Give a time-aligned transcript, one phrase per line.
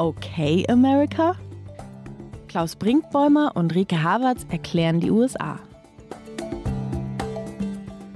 [0.00, 1.34] Okay, America?
[2.46, 5.58] Klaus Brinkbäumer und Rike Havertz erklären die USA.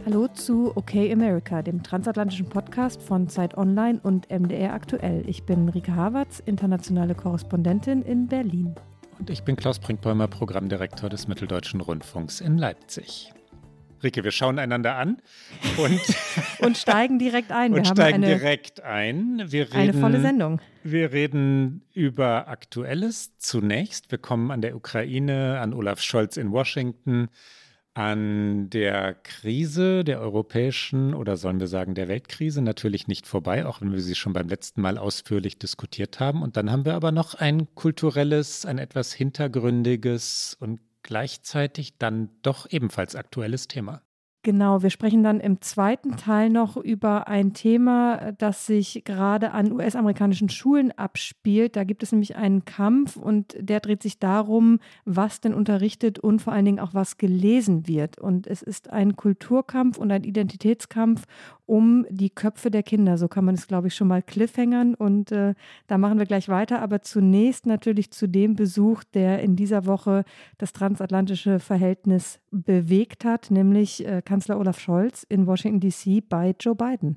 [0.06, 5.28] Hallo zu Okay America, dem transatlantischen Podcast von Zeit Online und MDR Aktuell.
[5.28, 8.76] Ich bin Rike Havertz, internationale Korrespondentin in Berlin.
[9.22, 13.32] Und ich bin Klaus Brinkbäumer, Programmdirektor des Mitteldeutschen Rundfunks in Leipzig.
[14.02, 15.22] Rike, wir schauen einander an
[15.76, 16.00] und,
[16.58, 17.70] und steigen direkt ein.
[17.70, 19.44] Wir und steigen eine, direkt ein.
[19.46, 20.60] Wir reden, eine volle Sendung.
[20.82, 24.10] Wir reden über Aktuelles zunächst.
[24.10, 27.28] Wir kommen an der Ukraine, an Olaf Scholz in Washington,
[27.94, 33.80] an der Krise der europäischen oder sollen wir sagen der Weltkrise natürlich nicht vorbei, auch
[33.80, 36.42] wenn wir sie schon beim letzten Mal ausführlich diskutiert haben.
[36.42, 42.66] Und dann haben wir aber noch ein kulturelles, ein etwas hintergründiges und gleichzeitig dann doch
[42.70, 44.02] ebenfalls aktuelles Thema.
[44.44, 49.70] Genau, wir sprechen dann im zweiten Teil noch über ein Thema, das sich gerade an
[49.70, 51.76] US-amerikanischen Schulen abspielt.
[51.76, 56.42] Da gibt es nämlich einen Kampf und der dreht sich darum, was denn unterrichtet und
[56.42, 58.18] vor allen Dingen auch was gelesen wird.
[58.18, 61.26] Und es ist ein Kulturkampf und ein Identitätskampf
[61.72, 63.16] um die Köpfe der Kinder.
[63.16, 64.94] So kann man es, glaube ich, schon mal cliffhängern.
[64.94, 65.54] Und äh,
[65.86, 66.82] da machen wir gleich weiter.
[66.82, 70.24] Aber zunächst natürlich zu dem Besuch, der in dieser Woche
[70.58, 76.20] das transatlantische Verhältnis bewegt hat, nämlich äh, Kanzler Olaf Scholz in Washington, D.C.
[76.20, 77.16] bei Joe Biden.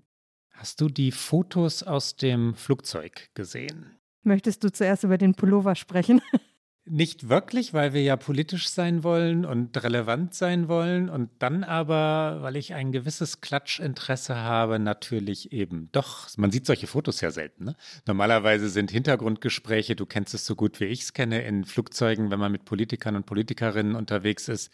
[0.52, 3.97] Hast du die Fotos aus dem Flugzeug gesehen?
[4.23, 6.22] Möchtest du zuerst über den Pullover sprechen?
[6.88, 12.44] Nicht wirklich, weil wir ja politisch sein wollen und relevant sein wollen und dann aber,
[12.44, 16.30] weil ich ein gewisses Klatschinteresse habe, natürlich eben doch.
[16.38, 17.66] Man sieht solche Fotos ja selten.
[17.66, 17.75] Ne?
[18.06, 22.39] Normalerweise sind Hintergrundgespräche, du kennst es so gut wie ich es kenne, in Flugzeugen, wenn
[22.39, 24.72] man mit Politikern und Politikerinnen unterwegs ist,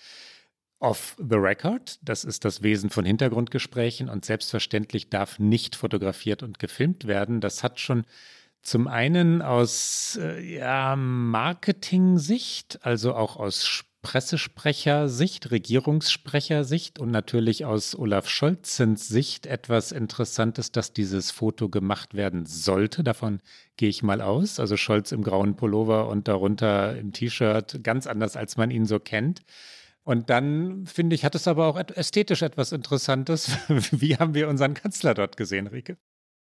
[0.79, 1.97] off the record.
[2.01, 7.39] Das ist das Wesen von Hintergrundgesprächen und selbstverständlich darf nicht fotografiert und gefilmt werden.
[7.39, 8.03] Das hat schon
[8.61, 18.27] zum einen aus äh, ja, Marketing-Sicht, also auch aus Pressesprechersicht, Regierungssprechersicht und natürlich aus Olaf
[18.27, 23.03] Scholzens Sicht etwas Interessantes, dass dieses Foto gemacht werden sollte.
[23.03, 23.41] Davon
[23.77, 24.59] gehe ich mal aus.
[24.59, 28.99] Also Scholz im grauen Pullover und darunter im T-Shirt, ganz anders, als man ihn so
[28.99, 29.41] kennt.
[30.03, 33.51] Und dann, finde ich, hat es aber auch ästhetisch etwas Interessantes.
[33.91, 35.97] Wie haben wir unseren Kanzler dort gesehen, Rike?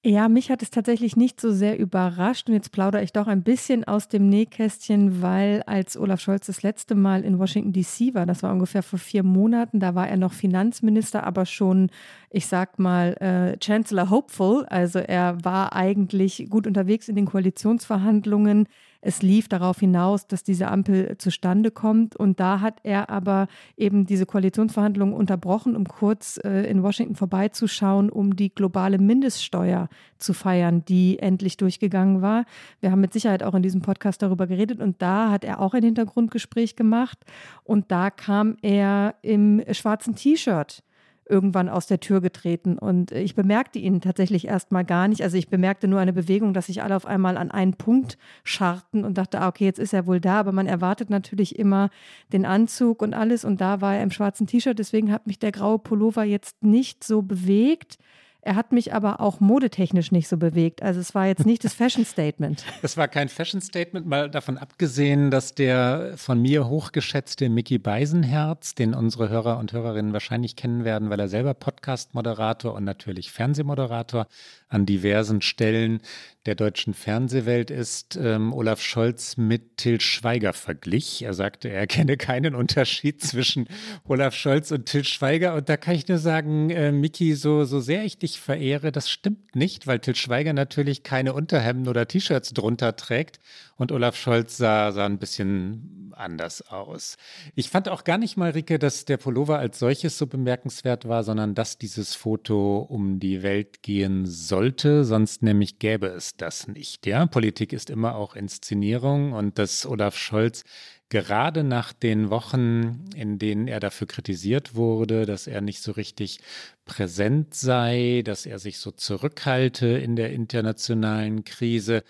[0.08, 3.42] Ja, mich hat es tatsächlich nicht so sehr überrascht und jetzt plaudere ich doch ein
[3.42, 8.28] bisschen aus dem Nähkästchen, weil als Olaf Scholz das letzte Mal in Washington DC war,
[8.28, 11.90] das war ungefähr vor vier Monaten, da war er noch Finanzminister, aber schon,
[12.30, 18.68] ich sag mal, äh, Chancellor Hopeful, also er war eigentlich gut unterwegs in den Koalitionsverhandlungen.
[19.06, 22.16] Es lief darauf hinaus, dass diese Ampel zustande kommt.
[22.16, 28.10] Und da hat er aber eben diese Koalitionsverhandlungen unterbrochen, um kurz äh, in Washington vorbeizuschauen,
[28.10, 32.46] um die globale Mindeststeuer zu feiern, die endlich durchgegangen war.
[32.80, 34.80] Wir haben mit Sicherheit auch in diesem Podcast darüber geredet.
[34.80, 37.20] Und da hat er auch ein Hintergrundgespräch gemacht.
[37.64, 40.82] Und da kam er im schwarzen T-Shirt
[41.28, 42.78] irgendwann aus der Tür getreten.
[42.78, 45.22] Und ich bemerkte ihn tatsächlich erstmal gar nicht.
[45.24, 49.04] Also ich bemerkte nur eine Bewegung, dass sich alle auf einmal an einen Punkt scharten
[49.04, 50.40] und dachte, ah, okay, jetzt ist er wohl da.
[50.40, 51.90] Aber man erwartet natürlich immer
[52.32, 53.44] den Anzug und alles.
[53.44, 54.78] Und da war er im schwarzen T-Shirt.
[54.78, 57.98] Deswegen hat mich der graue Pullover jetzt nicht so bewegt.
[58.46, 60.84] Er hat mich aber auch modetechnisch nicht so bewegt.
[60.84, 62.64] Also es war jetzt nicht das Fashion Statement.
[62.84, 68.76] Es war kein Fashion Statement, mal davon abgesehen, dass der von mir hochgeschätzte Mickey Beisenherz,
[68.76, 74.28] den unsere Hörer und Hörerinnen wahrscheinlich kennen werden, weil er selber Podcast-Moderator und natürlich Fernsehmoderator
[74.76, 76.02] an diversen Stellen
[76.46, 81.24] der deutschen Fernsehwelt ist, ähm, Olaf Scholz mit Till Schweiger verglich.
[81.24, 83.68] Er sagte, er kenne keinen Unterschied zwischen
[84.04, 85.56] Olaf Scholz und Till Schweiger.
[85.56, 89.10] Und da kann ich nur sagen, äh, Miki, so, so sehr ich dich verehre, das
[89.10, 93.40] stimmt nicht, weil Till Schweiger natürlich keine Unterhemden oder T-Shirts drunter trägt
[93.78, 97.18] und Olaf Scholz sah, sah ein bisschen anders aus.
[97.56, 101.24] Ich fand auch gar nicht mal, Rike, dass der Pullover als solches so bemerkenswert war,
[101.24, 107.06] sondern dass dieses Foto um die Welt gehen sollte, sonst nämlich gäbe es das nicht.
[107.06, 110.64] Ja, Politik ist immer auch Inszenierung und dass Olaf Scholz
[111.10, 116.40] gerade nach den Wochen, in denen er dafür kritisiert wurde, dass er nicht so richtig
[116.86, 122.04] präsent sei, dass er sich so zurückhalte in der internationalen Krise,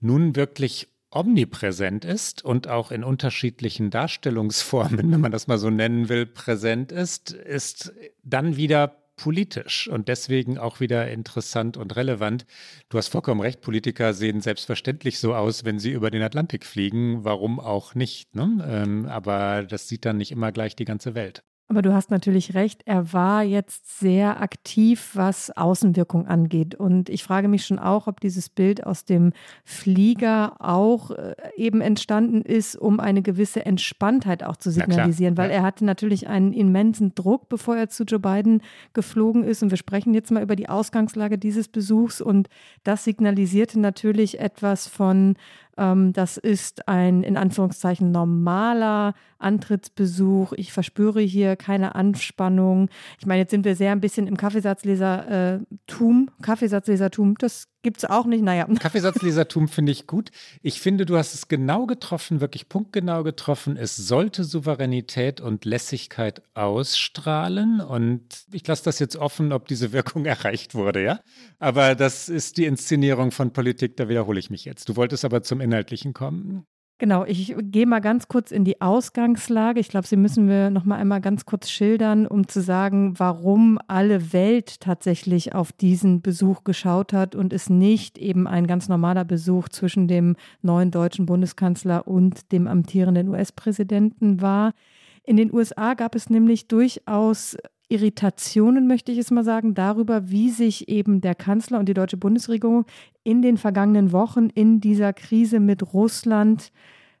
[0.00, 6.08] nun wirklich omnipräsent ist und auch in unterschiedlichen Darstellungsformen, wenn man das mal so nennen
[6.08, 7.92] will, präsent ist, ist
[8.22, 12.46] dann wieder politisch und deswegen auch wieder interessant und relevant.
[12.88, 17.24] Du hast vollkommen recht, Politiker sehen selbstverständlich so aus, wenn sie über den Atlantik fliegen.
[17.24, 18.34] Warum auch nicht?
[18.34, 18.64] Ne?
[18.68, 21.42] Ähm, aber das sieht dann nicht immer gleich die ganze Welt.
[21.68, 26.76] Aber du hast natürlich recht, er war jetzt sehr aktiv, was Außenwirkung angeht.
[26.76, 29.32] Und ich frage mich schon auch, ob dieses Bild aus dem
[29.64, 35.56] Flieger auch äh, eben entstanden ist, um eine gewisse Entspanntheit auch zu signalisieren, weil ja.
[35.56, 38.62] er hatte natürlich einen immensen Druck, bevor er zu Joe Biden
[38.92, 39.64] geflogen ist.
[39.64, 42.20] Und wir sprechen jetzt mal über die Ausgangslage dieses Besuchs.
[42.20, 42.48] Und
[42.84, 45.34] das signalisierte natürlich etwas von
[45.76, 50.54] das ist ein in Anführungszeichen normaler Antrittsbesuch.
[50.54, 52.88] Ich verspüre hier keine Anspannung.
[53.18, 56.30] Ich meine, jetzt sind wir sehr ein bisschen im Kaffeesatzlesertum.
[56.40, 58.42] Kaffeesatzlesertum, das gibt es auch nicht.
[58.42, 58.66] Naja.
[58.80, 60.32] Kaffeesatzlesertum finde ich gut.
[60.60, 63.76] Ich finde, du hast es genau getroffen, wirklich punktgenau getroffen.
[63.76, 67.80] Es sollte Souveränität und Lässigkeit ausstrahlen.
[67.80, 71.20] Und ich lasse das jetzt offen, ob diese Wirkung erreicht wurde, ja.
[71.60, 74.88] Aber das ist die Inszenierung von Politik, da wiederhole ich mich jetzt.
[74.88, 76.66] Du wolltest aber zum Inhaltlichen kommen.
[76.98, 79.80] Genau, ich gehe mal ganz kurz in die Ausgangslage.
[79.80, 83.78] Ich glaube, Sie müssen wir noch mal einmal ganz kurz schildern, um zu sagen, warum
[83.86, 89.26] alle Welt tatsächlich auf diesen Besuch geschaut hat und es nicht eben ein ganz normaler
[89.26, 94.72] Besuch zwischen dem neuen deutschen Bundeskanzler und dem amtierenden US-Präsidenten war.
[95.22, 100.50] In den USA gab es nämlich durchaus Irritationen, möchte ich es mal sagen, darüber, wie
[100.50, 102.84] sich eben der Kanzler und die deutsche Bundesregierung
[103.22, 106.72] in den vergangenen Wochen in dieser Krise mit Russland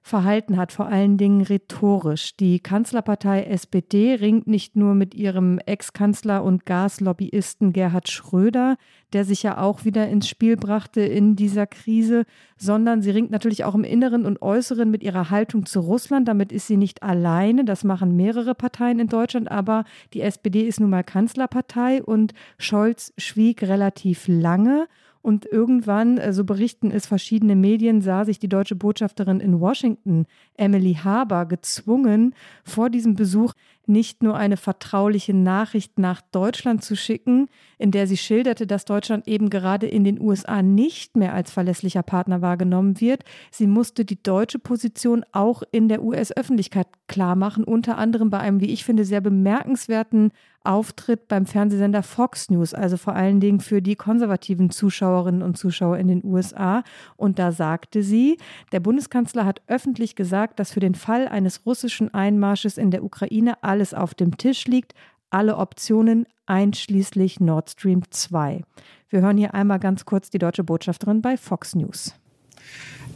[0.06, 2.36] verhalten hat, vor allen Dingen rhetorisch.
[2.36, 8.76] Die Kanzlerpartei SPD ringt nicht nur mit ihrem Ex-Kanzler und Gaslobbyisten Gerhard Schröder,
[9.12, 12.24] der sich ja auch wieder ins Spiel brachte in dieser Krise,
[12.56, 16.28] sondern sie ringt natürlich auch im Inneren und Äußeren mit ihrer Haltung zu Russland.
[16.28, 19.82] Damit ist sie nicht alleine, das machen mehrere Parteien in Deutschland, aber
[20.14, 24.86] die SPD ist nun mal Kanzlerpartei und Scholz schwieg relativ lange.
[25.26, 30.26] Und irgendwann, äh, so berichten es verschiedene Medien, sah sich die deutsche Botschafterin in Washington,
[30.54, 32.32] Emily Haber, gezwungen,
[32.62, 33.52] vor diesem Besuch
[33.86, 39.26] nicht nur eine vertrauliche Nachricht nach Deutschland zu schicken, in der sie schilderte, dass Deutschland
[39.26, 43.24] eben gerade in den USA nicht mehr als verlässlicher Partner wahrgenommen wird.
[43.50, 48.72] Sie musste die deutsche Position auch in der US-Öffentlichkeit klarmachen, unter anderem bei einem, wie
[48.72, 50.30] ich finde, sehr bemerkenswerten
[50.66, 55.98] Auftritt beim Fernsehsender Fox News, also vor allen Dingen für die konservativen Zuschauerinnen und Zuschauer
[55.98, 56.82] in den USA.
[57.16, 58.38] Und da sagte sie,
[58.72, 63.62] der Bundeskanzler hat öffentlich gesagt, dass für den Fall eines russischen Einmarsches in der Ukraine
[63.62, 64.94] alles auf dem Tisch liegt,
[65.30, 68.62] alle Optionen einschließlich Nord Stream 2.
[69.08, 72.14] Wir hören hier einmal ganz kurz die deutsche Botschafterin bei Fox News.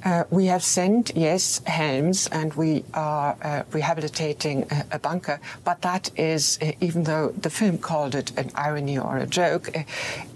[0.03, 5.39] Uh, we have sent, yes, helms, and we are uh, rehabilitating a, a, bunker.
[5.63, 9.77] But that is, uh, even though the film called it an irony or a joke,
[9.77, 9.83] uh,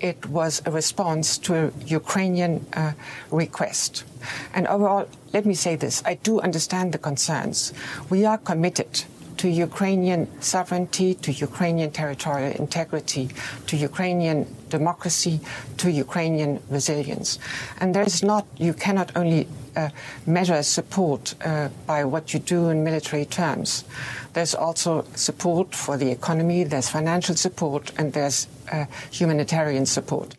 [0.01, 2.93] it was a response to a Ukrainian uh,
[3.31, 4.05] request.
[4.53, 7.73] And overall, let me say this I do understand the concerns.
[8.11, 9.05] We are committed
[9.37, 13.29] to Ukrainian sovereignty, to Ukrainian territorial integrity,
[13.67, 15.41] to Ukrainian democracy,
[15.79, 17.39] to Ukrainian resilience.
[17.81, 19.91] And there is not, you cannot only uh,
[20.27, 23.85] measure support uh, by what you do in military terms.
[24.35, 30.37] There's also support for the economy, there's financial support, and there's uh, humanitarian support.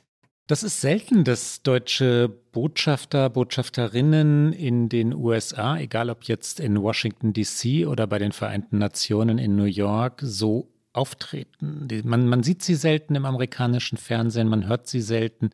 [0.48, 7.34] Das ist selten, dass deutsche Botschafter, Botschafterinnen in den USA, egal ob jetzt in Washington,
[7.34, 11.88] DC oder bei den Vereinten Nationen in New York, so auftreten.
[12.04, 15.50] Man, man sieht sie selten im amerikanischen Fernsehen, man hört sie selten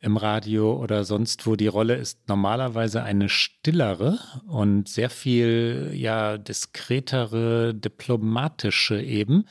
[0.00, 1.56] im Radio oder sonst wo.
[1.56, 9.46] Die Rolle ist normalerweise eine stillere und sehr viel ja diskretere, diplomatische eben.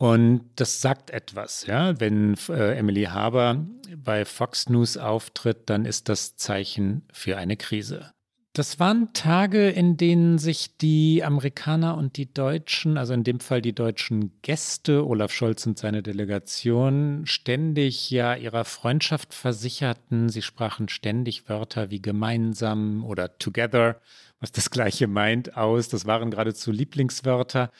[0.00, 2.00] Und das sagt etwas, ja.
[2.00, 3.66] Wenn äh, Emily Haber
[3.98, 8.10] bei Fox News auftritt, dann ist das Zeichen für eine Krise.
[8.54, 13.60] Das waren Tage, in denen sich die Amerikaner und die Deutschen, also in dem Fall
[13.60, 20.30] die deutschen Gäste, Olaf Scholz und seine Delegation, ständig ja ihrer Freundschaft versicherten.
[20.30, 24.00] Sie sprachen ständig Wörter wie gemeinsam oder together,
[24.40, 25.90] was das gleiche meint, aus.
[25.90, 27.70] Das waren geradezu Lieblingswörter.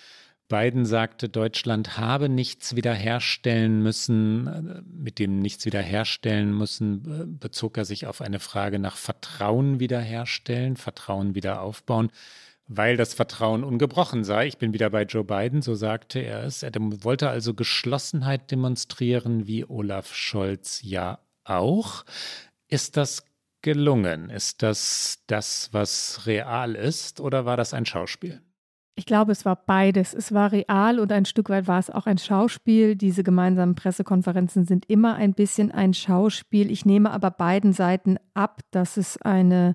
[0.51, 4.85] Biden sagte, Deutschland habe nichts wiederherstellen müssen.
[4.93, 11.35] Mit dem nichts wiederherstellen müssen bezog er sich auf eine Frage nach Vertrauen wiederherstellen, Vertrauen
[11.35, 12.11] wieder aufbauen,
[12.67, 14.49] weil das Vertrauen ungebrochen sei.
[14.49, 16.63] Ich bin wieder bei Joe Biden, so sagte er es.
[16.63, 22.05] Er wollte also Geschlossenheit demonstrieren, wie Olaf Scholz ja auch.
[22.69, 23.25] Ist das
[23.63, 24.31] gelungen?
[24.31, 28.43] Ist das das, was real ist, oder war das ein Schauspiel?
[29.01, 30.13] Ich glaube, es war beides.
[30.13, 32.97] Es war real und ein Stück weit war es auch ein Schauspiel.
[32.97, 36.71] Diese gemeinsamen Pressekonferenzen sind immer ein bisschen ein Schauspiel.
[36.71, 39.75] Ich nehme aber beiden Seiten ab, dass es eine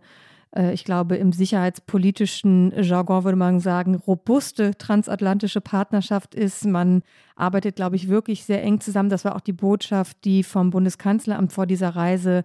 [0.55, 6.63] äh, ich glaube, im sicherheitspolitischen Jargon würde man sagen, robuste transatlantische Partnerschaft ist.
[6.65, 7.01] Man
[7.35, 9.09] arbeitet, glaube ich, wirklich sehr eng zusammen.
[9.09, 12.43] Das war auch die Botschaft, die vom Bundeskanzleramt vor dieser Reise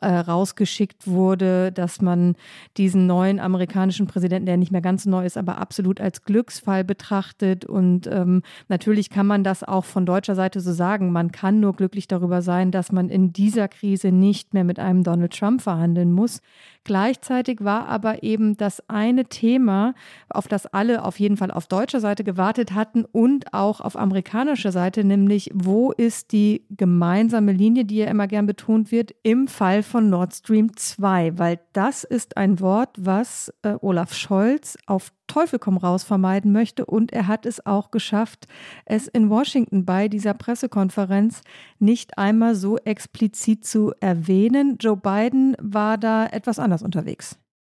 [0.00, 2.36] äh, rausgeschickt wurde, dass man
[2.76, 7.64] diesen neuen amerikanischen Präsidenten, der nicht mehr ganz neu ist, aber absolut als Glücksfall betrachtet.
[7.64, 11.12] Und ähm, natürlich kann man das auch von deutscher Seite so sagen.
[11.12, 15.02] Man kann nur glücklich darüber sein, dass man in dieser Krise nicht mehr mit einem
[15.02, 16.40] Donald Trump verhandeln muss.
[16.84, 19.94] Gleichzeitig war aber eben das eine Thema,
[20.30, 24.72] auf das alle auf jeden Fall auf deutscher Seite gewartet hatten und auch auf amerikanischer
[24.72, 29.82] Seite, nämlich wo ist die gemeinsame Linie, die ja immer gern betont wird, im Fall
[29.90, 35.58] von Nord Stream 2, weil das ist ein Wort, was äh, Olaf Scholz auf Teufel
[35.58, 36.86] komm raus vermeiden möchte.
[36.86, 38.46] Und er hat es auch geschafft,
[38.86, 41.42] es in Washington bei dieser Pressekonferenz
[41.78, 44.76] nicht einmal so explizit zu erwähnen.
[44.80, 47.36] Joe Biden war da etwas anders unterwegs.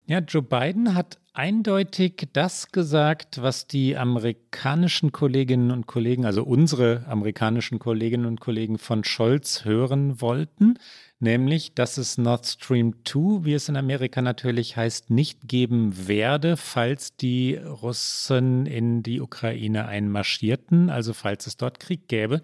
[0.06, 7.04] Ja, Joe Biden hat eindeutig das gesagt, was die amerikanischen Kolleginnen und Kollegen, also unsere
[7.06, 10.74] amerikanischen Kolleginnen und Kollegen von Scholz hören wollten
[11.20, 16.56] nämlich dass es Nord Stream 2, wie es in Amerika natürlich heißt, nicht geben werde,
[16.56, 22.42] falls die Russen in die Ukraine einmarschierten, also falls es dort Krieg gäbe.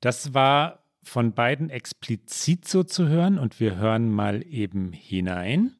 [0.00, 5.74] Das war von beiden explizit so zu hören und wir hören mal eben hinein.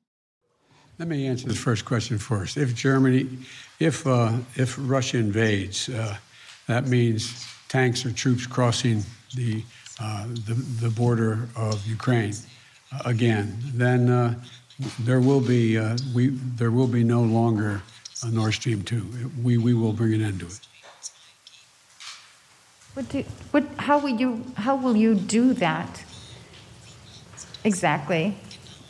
[0.99, 2.57] Let me answer the first question first.
[2.57, 3.27] If Germany,
[3.81, 6.15] if uh, if Russia invades, uh,
[6.67, 7.33] that means
[7.69, 9.65] tanks or troops crossing the
[10.03, 12.35] Uh, the, the border of Ukraine
[12.93, 14.35] uh, again, then uh,
[14.99, 15.79] there will be
[16.13, 16.29] we
[16.61, 17.83] there will be no longer
[18.25, 19.07] a Nord Stream two.
[19.41, 20.61] We we will bring an end to it.
[22.95, 26.05] What do, what, how will you how will you do that
[27.63, 28.37] exactly?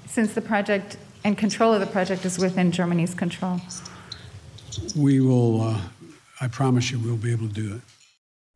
[0.07, 3.61] Since the project and control of the project is within Germany's control.
[4.97, 5.61] We will.
[5.61, 5.81] Uh,
[6.40, 7.92] I promise you, we'll be able to do it.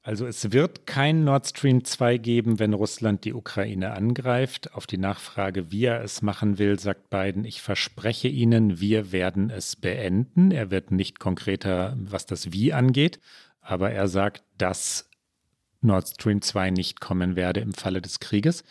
[0.07, 4.73] Also es wird kein Nord Stream 2 geben, wenn Russland die Ukraine angreift.
[4.73, 9.51] Auf die Nachfrage, wie er es machen will, sagt Biden, ich verspreche Ihnen, wir werden
[9.51, 10.53] es beenden.
[10.53, 13.19] Er wird nicht konkreter, was das Wie angeht,
[13.61, 15.11] aber er sagt, dass
[15.81, 18.63] Nord Stream 2 nicht kommen werde im Falle des Krieges.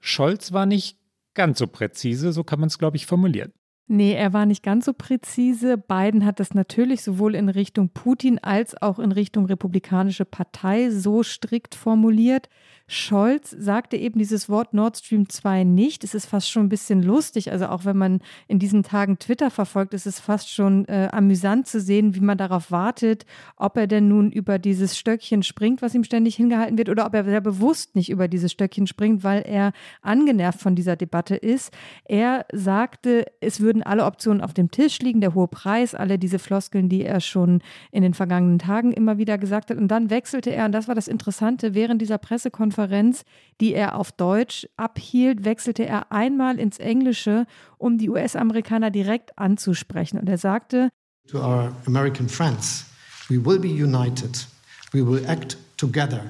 [0.00, 0.98] Scholz war nicht
[1.34, 3.52] ganz so präzise, so kann man es, glaube ich, formulieren.
[3.88, 5.76] Nee, er war nicht ganz so präzise.
[5.76, 11.22] Biden hat das natürlich sowohl in Richtung Putin als auch in Richtung Republikanische Partei so
[11.22, 12.48] strikt formuliert.
[12.92, 16.04] Scholz sagte eben dieses Wort Nord Stream 2 nicht.
[16.04, 17.50] Es ist fast schon ein bisschen lustig.
[17.50, 21.66] Also auch wenn man in diesen Tagen Twitter verfolgt, ist es fast schon äh, amüsant
[21.66, 23.24] zu sehen, wie man darauf wartet,
[23.56, 27.14] ob er denn nun über dieses Stöckchen springt, was ihm ständig hingehalten wird, oder ob
[27.14, 29.72] er sehr bewusst nicht über dieses Stöckchen springt, weil er
[30.02, 31.72] angenervt von dieser Debatte ist.
[32.04, 36.38] Er sagte, es würden alle Optionen auf dem Tisch liegen, der hohe Preis, alle diese
[36.38, 39.78] Floskeln, die er schon in den vergangenen Tagen immer wieder gesagt hat.
[39.78, 43.22] Und dann wechselte er, und das war das Interessante, während dieser Pressekonferenz Konferenz,
[43.60, 47.46] die er auf Deutsch abhielt, wechselte er einmal ins Englische,
[47.78, 50.18] um die US-Amerikaner direkt anzusprechen.
[50.18, 50.88] Und er sagte,
[51.28, 52.84] To our American friends,
[53.28, 54.46] we will be united,
[54.92, 56.22] we will act together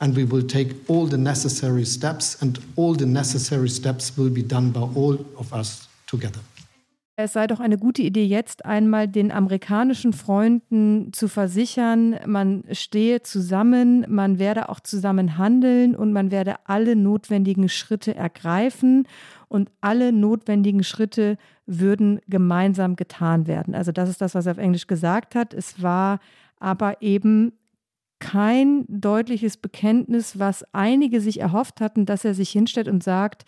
[0.00, 4.42] and we will take all the necessary steps and all the necessary steps will be
[4.42, 6.40] done by all of us together.
[7.16, 13.22] Es sei doch eine gute Idee, jetzt einmal den amerikanischen Freunden zu versichern, man stehe
[13.22, 19.06] zusammen, man werde auch zusammen handeln und man werde alle notwendigen Schritte ergreifen
[19.46, 23.76] und alle notwendigen Schritte würden gemeinsam getan werden.
[23.76, 25.54] Also das ist das, was er auf Englisch gesagt hat.
[25.54, 26.18] Es war
[26.58, 27.52] aber eben
[28.18, 33.44] kein deutliches Bekenntnis, was einige sich erhofft hatten, dass er sich hinstellt und sagt,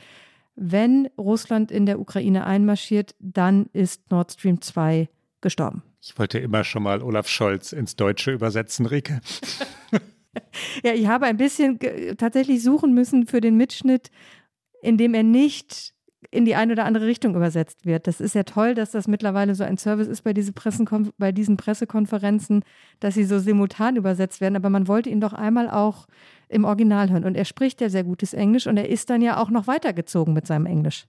[0.56, 5.08] wenn Russland in der Ukraine einmarschiert, dann ist Nord Stream 2
[5.40, 5.82] gestorben.
[6.02, 9.20] Ich wollte immer schon mal Olaf Scholz ins Deutsche übersetzen, Rike.
[10.82, 11.78] ja, ich habe ein bisschen
[12.16, 14.10] tatsächlich suchen müssen für den Mitschnitt,
[14.82, 15.94] in dem er nicht
[16.30, 18.06] in die eine oder andere Richtung übersetzt wird.
[18.06, 20.52] Das ist ja toll, dass das mittlerweile so ein Service ist bei, diese
[21.18, 22.64] bei diesen Pressekonferenzen,
[23.00, 24.56] dass sie so simultan übersetzt werden.
[24.56, 26.06] Aber man wollte ihn doch einmal auch
[26.48, 27.24] im Original hören.
[27.24, 30.34] Und er spricht ja sehr gutes Englisch und er ist dann ja auch noch weitergezogen
[30.34, 31.06] mit seinem Englisch.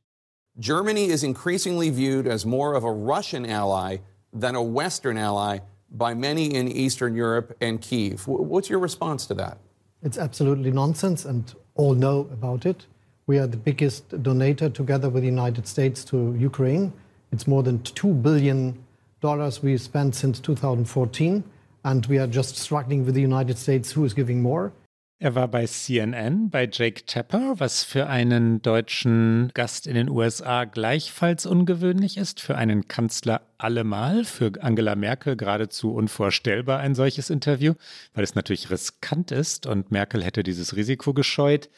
[0.59, 3.99] Germany is increasingly viewed as more of a Russian ally
[4.37, 8.27] than a Western ally by many in Eastern Europe and Kiev.
[8.27, 9.57] What's your response to that?
[10.03, 12.85] It's absolutely nonsense, and all know about it.
[13.25, 16.93] We are the biggest donator together with the United States to Ukraine.
[17.31, 18.77] It's more than 2 billion
[19.21, 21.43] dollars we spent since 2014,
[21.83, 24.71] and we are just struggling with the United States who is giving more.
[25.19, 30.65] Er war bei CNN, bei Jake Tapper, was für einen deutschen Gast in den USA
[30.65, 37.73] gleichfalls ungewöhnlich ist, für einen Kanzler allemal, für Angela Merkel geradezu unvorstellbar ein solches Interview,
[38.13, 41.71] weil es natürlich riskant ist und Merkel hätte dieses Risiko gescheut.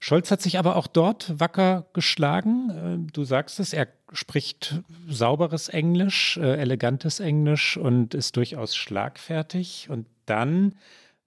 [0.00, 3.06] Scholz hat sich aber auch dort wacker geschlagen.
[3.06, 9.86] Äh, du sagst es, er spricht sauberes Englisch, äh, elegantes Englisch und ist durchaus schlagfertig.
[9.88, 10.74] Und dann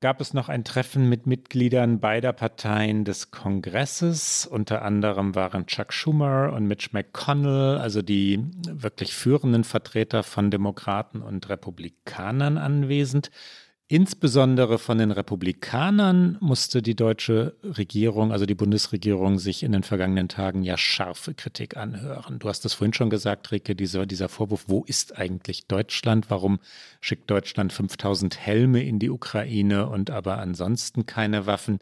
[0.02, 4.46] gab es noch ein Treffen mit Mitgliedern beider Parteien des Kongresses.
[4.46, 11.22] Unter anderem waren Chuck Schumer und Mitch McConnell, also die wirklich führenden Vertreter von Demokraten
[11.22, 13.32] und Republikanern anwesend.
[13.88, 20.28] Insbesondere von den Republikanern musste die deutsche Regierung, also die Bundesregierung, sich in den vergangenen
[20.28, 22.40] Tagen ja scharfe Kritik anhören.
[22.40, 26.32] Du hast es vorhin schon gesagt, Rike, dieser, dieser Vorwurf, wo ist eigentlich Deutschland?
[26.32, 26.60] Warum
[27.00, 31.78] schickt Deutschland 5000 Helme in die Ukraine und aber ansonsten keine Waffen?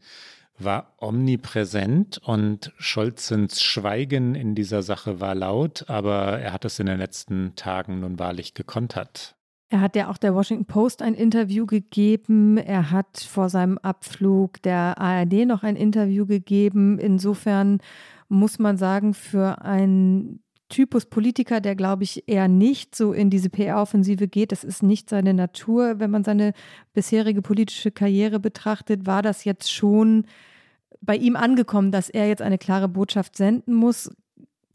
[0.59, 6.85] war omnipräsent und Scholzens Schweigen in dieser Sache war laut, aber er hat es in
[6.85, 9.35] den letzten Tagen nun wahrlich gekontert.
[9.73, 12.57] Er hat ja auch der Washington Post ein Interview gegeben.
[12.57, 16.99] Er hat vor seinem Abflug der ARD noch ein Interview gegeben.
[16.99, 17.79] Insofern
[18.29, 23.49] muss man sagen, für einen Typus Politiker, der, glaube ich, eher nicht so in diese
[23.49, 24.51] PR-Offensive geht.
[24.51, 25.99] Das ist nicht seine Natur.
[25.99, 26.53] Wenn man seine
[26.93, 30.27] bisherige politische Karriere betrachtet, war das jetzt schon
[31.01, 34.11] bei ihm angekommen, dass er jetzt eine klare Botschaft senden muss.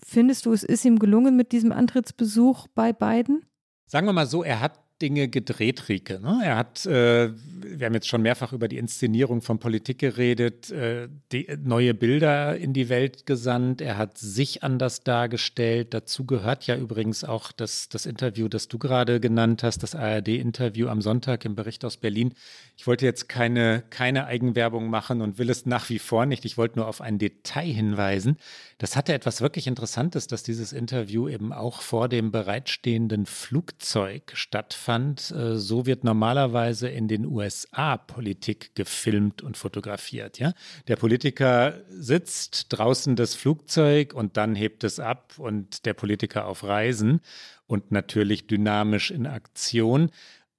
[0.05, 3.45] Findest du, es ist ihm gelungen mit diesem Antrittsbesuch bei beiden?
[3.87, 6.21] Sagen wir mal so, er hat Dinge gedreht, Rike.
[6.21, 6.41] Ne?
[6.45, 11.09] Er hat, äh, wir haben jetzt schon mehrfach über die Inszenierung von Politik geredet, äh,
[11.33, 13.81] die, neue Bilder in die Welt gesandt.
[13.81, 15.95] Er hat sich anders dargestellt.
[15.95, 20.89] Dazu gehört ja übrigens auch das, das Interview, das du gerade genannt hast, das ARD-Interview
[20.89, 22.35] am Sonntag im Bericht aus Berlin.
[22.77, 26.45] Ich wollte jetzt keine, keine Eigenwerbung machen und will es nach wie vor nicht.
[26.45, 28.37] Ich wollte nur auf ein Detail hinweisen.
[28.79, 34.88] Das hatte etwas wirklich Interessantes, dass dieses Interview eben auch vor dem bereitstehenden Flugzeug stattfand.
[34.89, 40.39] Äh, so wird normalerweise in den USA Politik gefilmt und fotografiert.
[40.39, 40.55] Ja?
[40.87, 46.65] Der Politiker sitzt draußen das Flugzeug und dann hebt es ab und der Politiker auf
[46.65, 47.21] Reisen
[47.67, 50.11] und natürlich dynamisch in Aktion.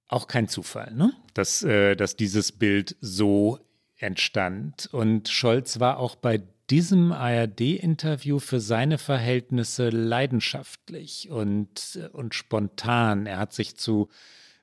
[0.07, 1.13] Auch kein Zufall, ne?
[1.33, 3.59] dass, äh, dass dieses Bild so
[3.97, 4.89] entstand.
[4.91, 13.25] Und Scholz war auch bei diesem ARD-Interview für seine Verhältnisse leidenschaftlich und, und spontan.
[13.25, 14.09] Er hat sich zu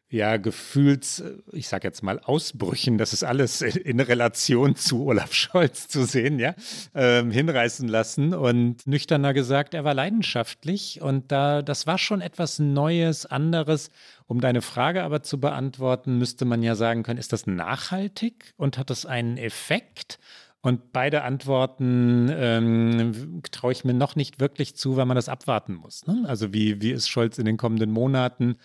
[0.08, 5.88] ja, Gefühls, ich sage jetzt mal Ausbrüchen, das ist alles in Relation zu Olaf Scholz
[5.88, 6.54] zu sehen, ja,
[6.94, 12.60] ähm, hinreißen lassen und nüchterner gesagt, er war leidenschaftlich und da, das war schon etwas
[12.60, 13.90] Neues, anderes.
[14.28, 18.78] Um deine Frage aber zu beantworten, müsste man ja sagen können, ist das nachhaltig und
[18.78, 20.20] hat das einen Effekt?
[20.66, 25.74] Und beide Antworten ähm, traue ich mir noch nicht wirklich zu, weil man das abwarten
[25.74, 26.08] muss.
[26.08, 26.24] Ne?
[26.26, 28.56] Also wie, wie ist Scholz in den kommenden Monaten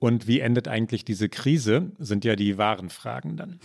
[0.00, 3.60] und wie endet eigentlich diese Krise, sind ja die wahren Fragen dann.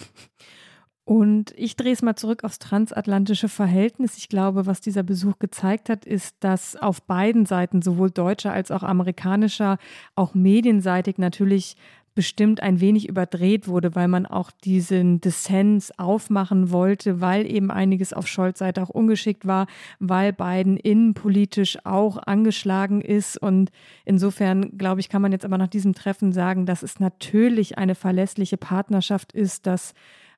[1.04, 4.19] Und ich drehe es mal zurück aufs transatlantische Verhältnis.
[4.19, 8.69] Ich glaube, was dieser Besuch gezeigt hat, ist, dass auf beiden Seiten, sowohl deutscher als
[8.69, 9.80] auch amerikanischer,
[10.13, 11.75] auch medienseitig natürlich
[12.19, 18.12] bestimmt ein wenig überdreht wurde, weil man auch diesen Dissens aufmachen wollte, weil eben einiges
[18.12, 19.67] auf Scholz Seite auch ungeschickt war,
[19.99, 23.38] weil Biden innenpolitisch auch angeschlagen ist.
[23.38, 23.71] Und
[24.03, 27.95] insofern, glaube ich, kann man jetzt aber nach diesem Treffen sagen, dass es natürlich eine
[27.95, 29.93] verlässliche Partnerschaft ist, dass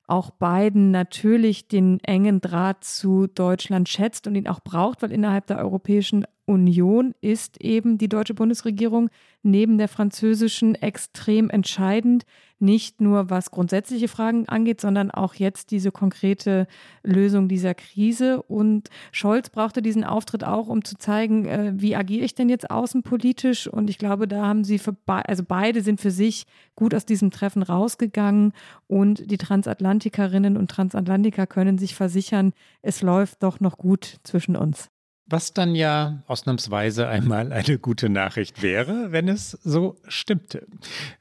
[0.06, 5.48] auch Biden natürlich den engen Draht zu Deutschland schätzt und ihn auch braucht, weil innerhalb
[5.48, 9.08] der Europäischen Union ist eben die deutsche Bundesregierung
[9.42, 12.24] neben der französischen extrem entscheidend,
[12.60, 16.68] nicht nur was grundsätzliche Fragen angeht, sondern auch jetzt diese konkrete
[17.02, 18.40] Lösung dieser Krise.
[18.42, 22.70] Und Scholz brauchte diesen Auftritt auch, um zu zeigen, äh, wie agiere ich denn jetzt
[22.70, 23.66] außenpolitisch.
[23.66, 27.04] Und ich glaube, da haben sie für be also beide sind für sich gut aus
[27.04, 28.52] diesem Treffen rausgegangen.
[28.86, 34.91] Und die Transatlantikerinnen und Transatlantiker können sich versichern, es läuft doch noch gut zwischen uns.
[35.32, 40.66] Was dann ja ausnahmsweise einmal eine gute Nachricht wäre, wenn es so stimmte.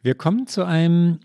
[0.01, 1.21] Wir kommen zu einem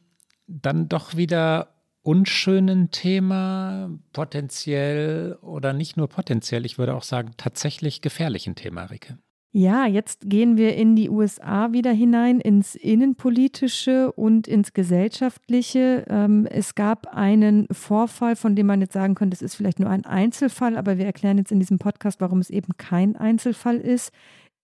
[0.47, 8.03] dann doch wieder unschönen Thema, potenziell oder nicht nur potenziell, ich würde auch sagen tatsächlich
[8.03, 9.19] gefährlichen Thema, Rike.
[9.59, 16.05] Ja, jetzt gehen wir in die USA wieder hinein, ins Innenpolitische und ins Gesellschaftliche.
[16.11, 19.89] Ähm, es gab einen Vorfall, von dem man jetzt sagen könnte, es ist vielleicht nur
[19.89, 24.13] ein Einzelfall, aber wir erklären jetzt in diesem Podcast, warum es eben kein Einzelfall ist.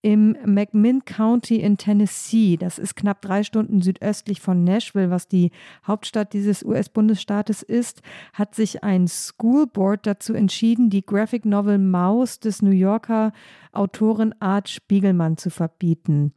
[0.03, 2.57] Im McMinn County in Tennessee.
[2.57, 5.53] Das ist knapp drei Stunden südöstlich von Nashville, was die
[5.87, 12.41] Hauptstadt dieses US-Bundesstaates ist, hat sich ein School Board dazu entschieden, die Graphic Novel Maus
[12.41, 13.33] des New Yorker
[13.73, 16.35] Autoren Art Spiegelmann zu verbieten.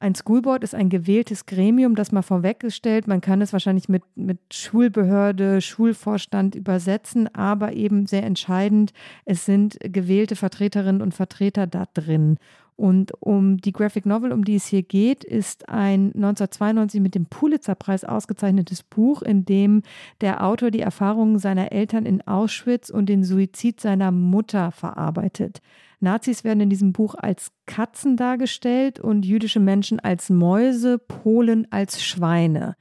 [0.00, 3.08] Ein Schoolboard ist ein gewähltes Gremium, das mal vorweggestellt.
[3.08, 8.92] Man kann es wahrscheinlich mit, mit Schulbehörde, Schulvorstand übersetzen, aber eben sehr entscheidend,
[9.24, 12.38] es sind gewählte Vertreterinnen und Vertreter da drin.
[12.78, 17.26] Und um die Graphic Novel, um die es hier geht, ist ein 1992 mit dem
[17.26, 19.82] Pulitzer-Preis ausgezeichnetes Buch, in dem
[20.20, 25.60] der Autor die Erfahrungen seiner Eltern in Auschwitz und den Suizid seiner Mutter verarbeitet.
[25.98, 32.04] Nazis werden in diesem Buch als Katzen dargestellt und jüdische Menschen als Mäuse, Polen als
[32.04, 32.76] Schweine.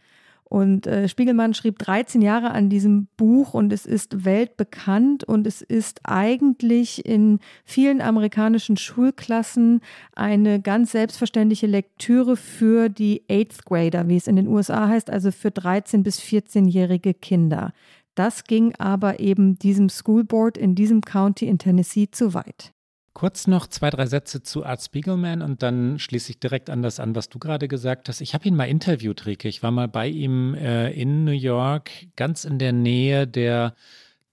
[0.49, 5.61] Und äh, Spiegelmann schrieb 13 Jahre an diesem Buch und es ist weltbekannt und es
[5.61, 9.81] ist eigentlich in vielen amerikanischen Schulklassen
[10.15, 15.31] eine ganz selbstverständliche Lektüre für die Eighth Grader, wie es in den USA heißt, also
[15.31, 17.73] für 13- bis 14-jährige Kinder.
[18.15, 22.73] Das ging aber eben diesem School Board in diesem County in Tennessee zu weit.
[23.17, 26.99] Kurz noch zwei, drei Sätze zu Art Spiegelman und dann schließe ich direkt an das
[26.99, 28.21] an, was du gerade gesagt hast.
[28.21, 29.47] Ich habe ihn mal interviewt, Rike.
[29.47, 33.73] Ich war mal bei ihm äh, in New York, ganz in der Nähe der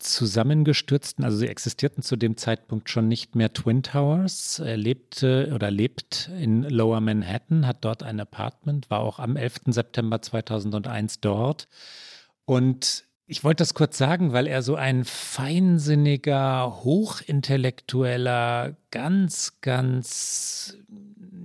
[0.00, 4.58] zusammengestürzten, also sie existierten zu dem Zeitpunkt schon nicht mehr Twin Towers.
[4.58, 9.60] Er lebte oder lebt in Lower Manhattan, hat dort ein Apartment, war auch am 11.
[9.68, 11.68] September 2001 dort.
[12.44, 20.76] Und ich wollte das kurz sagen, weil er so ein feinsinniger, hochintellektueller, ganz, ganz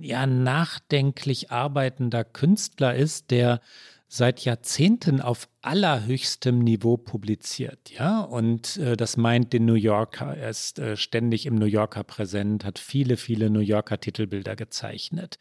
[0.00, 3.60] ja nachdenklich arbeitender Künstler ist, der
[4.12, 10.36] seit Jahrzehnten auf allerhöchstem Niveau publiziert, ja, und äh, das meint den New Yorker.
[10.36, 15.38] Er ist äh, ständig im New Yorker präsent, hat viele, viele New Yorker Titelbilder gezeichnet.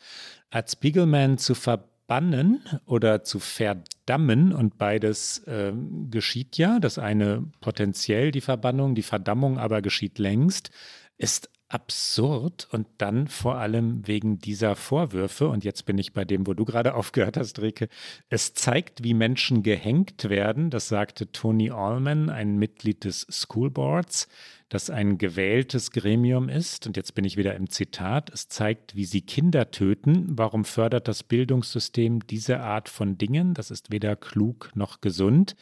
[0.52, 5.72] Als Spiegelman zu ver verbannen oder zu verdammen und beides äh,
[6.10, 6.80] geschieht ja.
[6.80, 10.72] Das eine potenziell die Verbannung, die Verdammung aber geschieht längst,
[11.18, 16.48] ist absurd und dann vor allem wegen dieser Vorwürfe, und jetzt bin ich bei dem,
[16.48, 17.88] wo du gerade aufgehört hast, Rike,
[18.30, 24.28] es zeigt, wie Menschen gehängt werden, das sagte Tony Allman, ein Mitglied des School Boards,
[24.70, 26.86] das ein gewähltes Gremium ist.
[26.86, 28.30] Und jetzt bin ich wieder im Zitat.
[28.30, 30.38] Es zeigt, wie sie Kinder töten.
[30.38, 33.56] Warum fördert das Bildungssystem diese Art von Dingen?
[33.56, 35.56] Das ist weder klug noch gesund.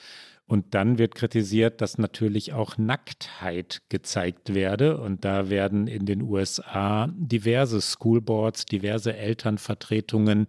[0.48, 4.98] Und dann wird kritisiert, dass natürlich auch Nacktheit gezeigt werde.
[4.98, 10.48] Und da werden in den USA diverse Schoolboards, diverse Elternvertretungen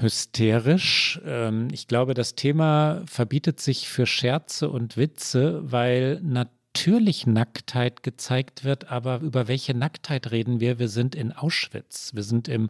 [0.00, 1.20] hysterisch.
[1.26, 8.02] Ähm, ich glaube, das Thema verbietet sich für Scherze und Witze, weil natürlich natürlich Nacktheit
[8.02, 10.78] gezeigt wird, aber über welche Nacktheit reden wir?
[10.78, 12.68] Wir sind in Auschwitz, wir sind im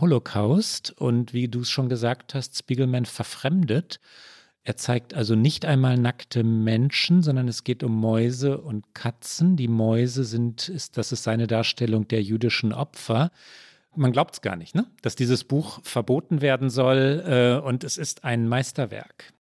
[0.00, 4.00] Holocaust und wie du es schon gesagt hast, Spiegelman verfremdet.
[4.66, 9.56] Er zeigt also nicht einmal nackte Menschen, sondern es geht um Mäuse und Katzen.
[9.56, 13.30] Die Mäuse sind, ist, das ist seine Darstellung der jüdischen Opfer.
[13.94, 14.86] Man glaubt es gar nicht, ne?
[15.02, 19.34] dass dieses Buch verboten werden soll äh, und es ist ein Meisterwerk.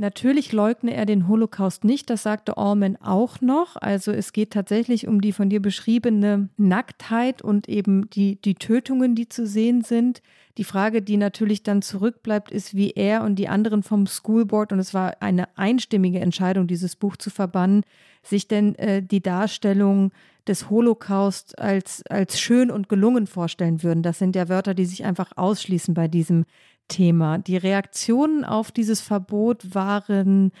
[0.00, 3.74] Natürlich leugne er den Holocaust nicht, das sagte Allman auch noch.
[3.74, 9.16] Also es geht tatsächlich um die von dir beschriebene Nacktheit und eben die, die Tötungen,
[9.16, 10.22] die zu sehen sind.
[10.56, 14.72] Die Frage, die natürlich dann zurückbleibt, ist, wie er und die anderen vom School Board,
[14.72, 17.82] und es war eine einstimmige Entscheidung, dieses Buch zu verbannen,
[18.22, 20.12] sich denn äh, die Darstellung
[20.46, 24.04] des Holocaust als, als schön und gelungen vorstellen würden.
[24.04, 26.44] Das sind ja Wörter, die sich einfach ausschließen bei diesem
[26.88, 27.38] Thema.
[27.38, 30.52] Die Reaktionen auf dieses Verbot waren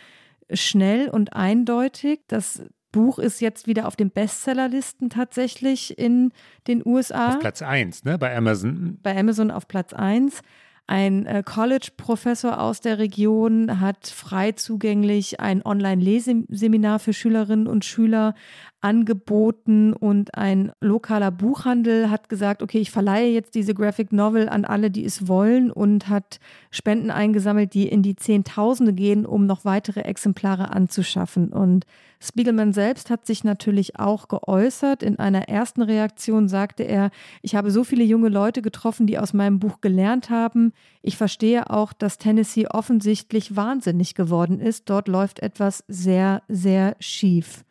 [0.52, 2.20] schnell und eindeutig.
[2.28, 2.62] Das
[2.92, 6.32] Buch ist jetzt wieder auf den Bestsellerlisten tatsächlich in
[6.66, 7.30] den USA.
[7.30, 8.18] Auf Platz 1, ne?
[8.18, 8.98] Bei Amazon.
[9.02, 10.40] Bei Amazon auf Platz 1.
[10.86, 18.34] Ein äh, College-Professor aus der Region hat frei zugänglich ein Online-Leseseminar für Schülerinnen und Schüler
[18.80, 24.64] angeboten und ein lokaler Buchhandel hat gesagt, okay, ich verleihe jetzt diese Graphic Novel an
[24.64, 26.38] alle, die es wollen und hat
[26.70, 31.52] Spenden eingesammelt, die in die Zehntausende gehen, um noch weitere Exemplare anzuschaffen.
[31.52, 31.86] Und
[32.20, 35.02] Spiegelman selbst hat sich natürlich auch geäußert.
[35.02, 37.10] In einer ersten Reaktion sagte er,
[37.42, 40.72] ich habe so viele junge Leute getroffen, die aus meinem Buch gelernt haben.
[41.02, 44.88] Ich verstehe auch, dass Tennessee offensichtlich wahnsinnig geworden ist.
[44.88, 47.64] Dort läuft etwas sehr, sehr schief.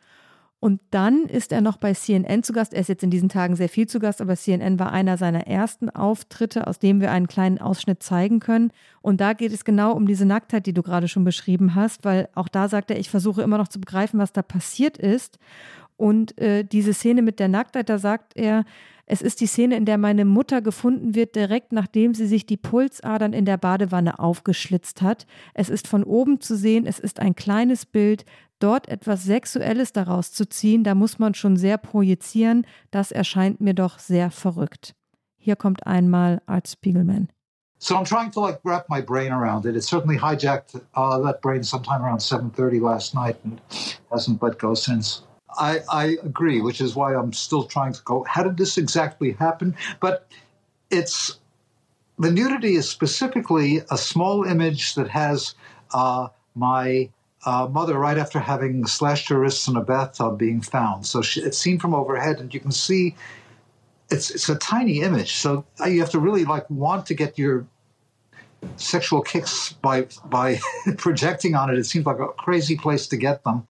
[0.60, 2.74] Und dann ist er noch bei CNN zu Gast.
[2.74, 5.46] Er ist jetzt in diesen Tagen sehr viel zu Gast, aber CNN war einer seiner
[5.46, 8.72] ersten Auftritte, aus dem wir einen kleinen Ausschnitt zeigen können.
[9.00, 12.28] Und da geht es genau um diese Nacktheit, die du gerade schon beschrieben hast, weil
[12.34, 15.38] auch da sagt er, ich versuche immer noch zu begreifen, was da passiert ist.
[15.96, 18.64] Und äh, diese Szene mit der Nacktheit, da sagt er,
[19.10, 22.58] Es ist die Szene, in der meine Mutter gefunden wird, direkt nachdem sie sich die
[22.58, 25.26] Pulsadern in der Badewanne aufgeschlitzt hat.
[25.54, 28.26] Es ist von oben zu sehen, es ist ein kleines Bild.
[28.58, 32.66] Dort etwas Sexuelles daraus zu ziehen, da muss man schon sehr projizieren.
[32.90, 34.94] Das erscheint mir doch sehr verrückt.
[35.38, 37.28] Hier kommt einmal Art Spiegelman.
[37.78, 39.74] So I'm trying to like wrap my brain around it.
[39.74, 43.58] It certainly hijacked uh, that brain sometime around 7:30 last night and
[44.10, 45.22] hasn't let go since.
[45.56, 48.24] I, I agree, which is why I'm still trying to go.
[48.24, 49.76] How did this exactly happen?
[50.00, 50.28] But
[50.90, 51.38] it's
[52.18, 55.54] the nudity is specifically a small image that has
[55.94, 57.10] uh, my
[57.46, 61.06] uh, mother right after having slashed her wrists in a bathtub being found.
[61.06, 63.14] So she, it's seen from overhead, and you can see
[64.10, 67.66] it's it's a tiny image, so you have to really like want to get your
[68.76, 70.58] sexual kicks by by
[70.98, 71.78] projecting on it.
[71.78, 73.67] It seems like a crazy place to get them.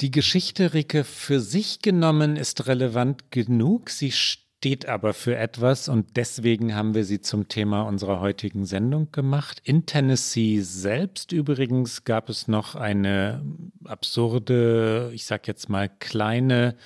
[0.00, 3.90] Die Geschichte Rike für sich genommen ist relevant genug.
[3.90, 9.12] Sie steht aber für etwas und deswegen haben wir sie zum Thema unserer heutigen Sendung
[9.12, 9.60] gemacht.
[9.62, 13.44] In Tennessee selbst übrigens gab es noch eine
[13.84, 16.76] absurde, ich sag jetzt mal kleine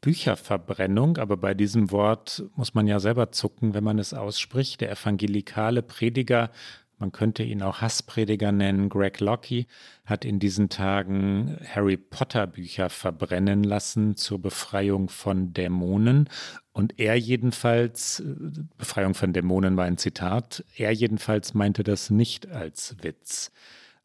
[0.00, 4.80] Bücherverbrennung, aber bei diesem Wort muss man ja selber zucken, wenn man es ausspricht.
[4.80, 6.52] Der evangelikale Prediger,
[7.02, 9.66] man könnte ihn auch Hassprediger nennen, Greg Locke,
[10.04, 16.28] hat in diesen Tagen Harry Potter Bücher verbrennen lassen zur Befreiung von Dämonen.
[16.72, 18.22] Und er jedenfalls,
[18.78, 23.50] Befreiung von Dämonen war ein Zitat, er jedenfalls meinte das nicht als Witz.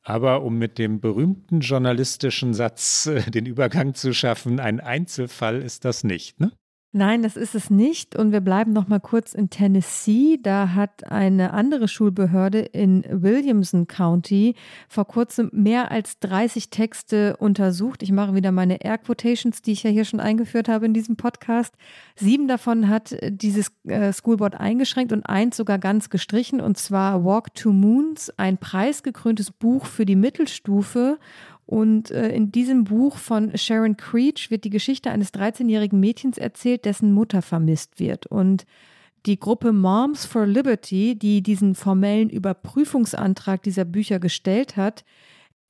[0.02, 5.86] Aber um mit dem berühmten journalistischen Satz äh, den Übergang zu schaffen, ein Einzelfall ist
[5.86, 6.52] das nicht, ne?
[6.94, 8.16] Nein, das ist es nicht.
[8.16, 10.40] Und wir bleiben noch mal kurz in Tennessee.
[10.42, 14.56] Da hat eine andere Schulbehörde in Williamson County
[14.88, 18.04] vor kurzem mehr als 30 Texte untersucht.
[18.04, 21.18] Ich mache wieder meine Air Quotations, die ich ja hier schon eingeführt habe in diesem
[21.18, 21.76] Podcast.
[22.16, 26.62] Sieben davon hat dieses äh, Schoolboard eingeschränkt und eins sogar ganz gestrichen.
[26.62, 31.20] Und zwar Walk to Moons, ein preisgekröntes Buch für die Mittelstufe.
[31.68, 36.86] Und äh, in diesem Buch von Sharon Creech wird die Geschichte eines 13-jährigen Mädchens erzählt,
[36.86, 38.26] dessen Mutter vermisst wird.
[38.26, 38.66] Und
[39.26, 45.04] die Gruppe Moms for Liberty, die diesen formellen Überprüfungsantrag dieser Bücher gestellt hat,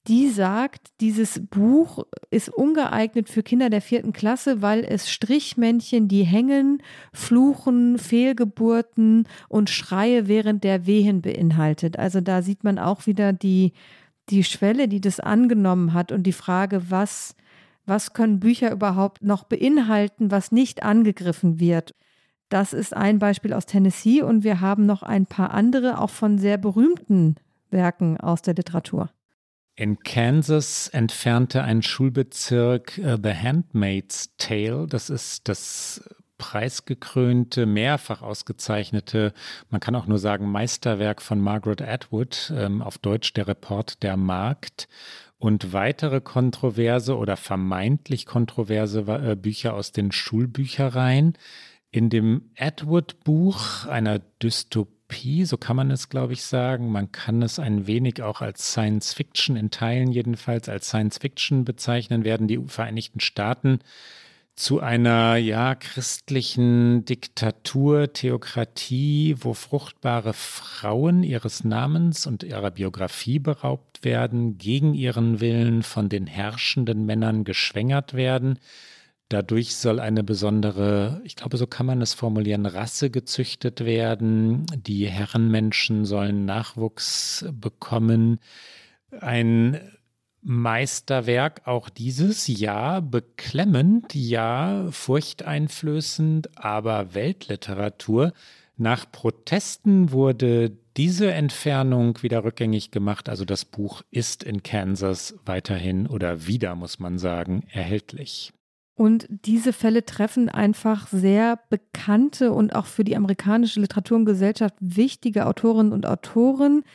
[0.07, 6.23] die sagt, dieses Buch ist ungeeignet für Kinder der vierten Klasse, weil es Strichmännchen, die
[6.23, 6.81] hängen,
[7.11, 11.99] Fluchen, Fehlgeburten und Schreie während der Wehen beinhaltet.
[11.99, 13.73] Also da sieht man auch wieder die
[14.29, 17.35] die Schwelle, die das angenommen hat und die Frage, was,
[17.85, 21.95] was können Bücher überhaupt noch beinhalten, was nicht angegriffen wird.
[22.49, 26.37] Das ist ein Beispiel aus Tennessee und wir haben noch ein paar andere, auch von
[26.37, 27.35] sehr berühmten
[27.69, 29.09] Werken aus der Literatur.
[29.75, 36.03] In Kansas entfernte ein Schulbezirk uh, The Handmaid's Tale, das ist das
[36.37, 39.33] preisgekrönte, mehrfach ausgezeichnete,
[39.69, 44.17] man kann auch nur sagen Meisterwerk von Margaret Atwood, ähm, auf Deutsch der Report der
[44.17, 44.87] Markt.
[45.39, 51.37] Und weitere kontroverse oder vermeintlich kontroverse äh, Bücher aus den Schulbüchereien.
[51.91, 56.91] In dem Atwood-Buch, einer Dystopie, so kann man es, glaube ich, sagen.
[56.91, 61.65] Man kann es ein wenig auch als Science Fiction, in Teilen jedenfalls als Science Fiction
[61.65, 63.79] bezeichnen, werden die Vereinigten Staaten
[64.57, 74.03] zu einer ja christlichen Diktatur, Theokratie, wo fruchtbare Frauen ihres Namens und ihrer Biografie beraubt
[74.03, 78.57] werden, gegen ihren Willen von den herrschenden Männern geschwängert werden.
[79.29, 84.65] Dadurch soll eine besondere, ich glaube, so kann man es formulieren, Rasse gezüchtet werden.
[84.75, 88.39] Die Herrenmenschen sollen Nachwuchs bekommen.
[89.21, 89.79] Ein
[90.49, 98.31] Meisterwerk auch dieses Jahr, beklemmend, ja, furchteinflößend, aber Weltliteratur.
[98.77, 103.27] Nach Protesten wurde diese Entfernung wieder rückgängig gemacht.
[103.27, 108.53] Also das Buch ist in Kansas weiterhin oder wieder, muss man sagen, erhältlich.
[108.95, 114.75] Und diese Fälle treffen einfach sehr bekannte und auch für die amerikanische Literatur und Gesellschaft
[114.79, 116.85] wichtige Autorinnen und Autoren.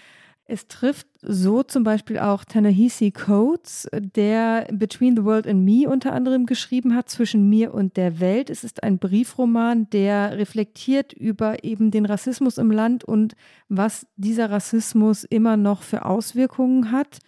[0.46, 6.12] Es trifft so zum Beispiel auch Ta-Nehisi Coates, der Between the World and Me unter
[6.12, 8.50] anderem geschrieben hat, zwischen mir und der Welt.
[8.50, 13.34] Es ist ein Briefroman, der reflektiert über eben den Rassismus im Land und
[13.68, 17.20] was dieser Rassismus immer noch für Auswirkungen hat.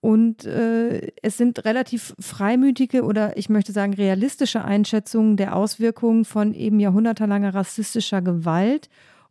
[0.00, 6.54] Und äh, es sind relativ freimütige oder ich möchte sagen realistische Einschätzungen der Auswirkungen von
[6.54, 8.88] eben jahrhundertelanger rassistischer Gewalt.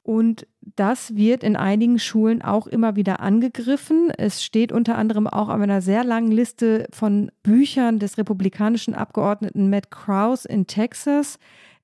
[0.07, 4.09] Und das wird in einigen Schulen auch immer wieder angegriffen.
[4.17, 9.69] Es steht unter anderem auch auf einer sehr langen Liste von Büchern des republikanischen Abgeordneten
[9.69, 11.39] Matt Krause in Texas.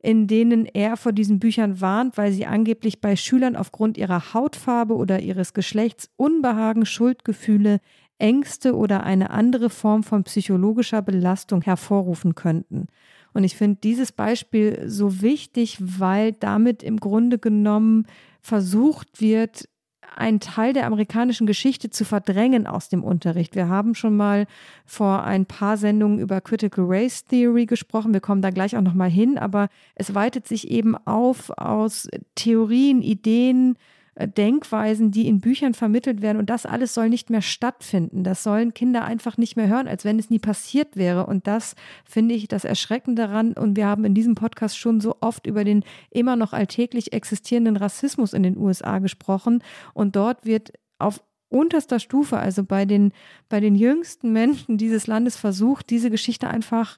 [0.06, 4.96] in denen er vor diesen Büchern warnt, weil sie angeblich bei Schülern aufgrund ihrer Hautfarbe
[4.96, 7.80] oder ihres Geschlechts Unbehagen, Schuldgefühle,
[8.18, 12.88] Ängste oder eine andere Form von psychologischer Belastung hervorrufen könnten.
[13.34, 18.06] Und ich finde dieses Beispiel so wichtig, weil damit im Grunde genommen
[18.41, 19.67] versucht wird,
[20.15, 23.56] einen Teil der amerikanischen Geschichte zu verdrängen aus dem Unterricht.
[23.56, 24.46] Wir haben schon mal
[24.86, 28.13] vor ein paar Sendungen über Critical Race Theory gesprochen.
[28.13, 32.08] Wir kommen da gleich auch noch mal hin, aber es weitet sich eben auf aus
[32.36, 33.76] Theorien, Ideen,
[34.15, 36.38] Denkweisen, die in Büchern vermittelt werden.
[36.38, 38.23] Und das alles soll nicht mehr stattfinden.
[38.23, 41.26] Das sollen Kinder einfach nicht mehr hören, als wenn es nie passiert wäre.
[41.26, 43.54] Und das finde ich das Erschreckende daran.
[43.54, 47.78] Und wir haben in diesem Podcast schon so oft über den immer noch alltäglich existierenden
[47.78, 49.63] Rassismus in den USA gesprochen.
[49.93, 53.13] Und dort wird auf unterster Stufe, also bei den,
[53.49, 56.97] bei den jüngsten Menschen dieses Landes versucht, diese Geschichte einfach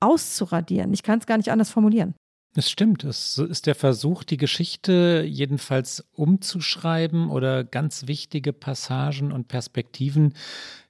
[0.00, 0.92] auszuradieren.
[0.92, 2.14] Ich kann es gar nicht anders formulieren.
[2.54, 9.48] Es stimmt, es ist der Versuch, die Geschichte jedenfalls umzuschreiben oder ganz wichtige Passagen und
[9.48, 10.34] Perspektiven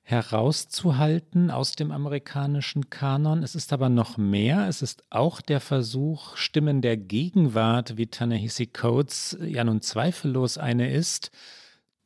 [0.08, 3.42] herauszuhalten aus dem amerikanischen Kanon.
[3.42, 4.66] Es ist aber noch mehr.
[4.66, 10.90] Es ist auch der Versuch, Stimmen der Gegenwart, wie Tanehisi Coates ja nun zweifellos eine
[10.90, 11.30] ist,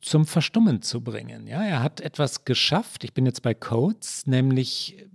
[0.01, 1.47] zum Verstummen zu bringen.
[1.47, 3.05] Ja, er hat etwas geschafft.
[3.05, 5.07] Ich bin jetzt bei Coates, nämlich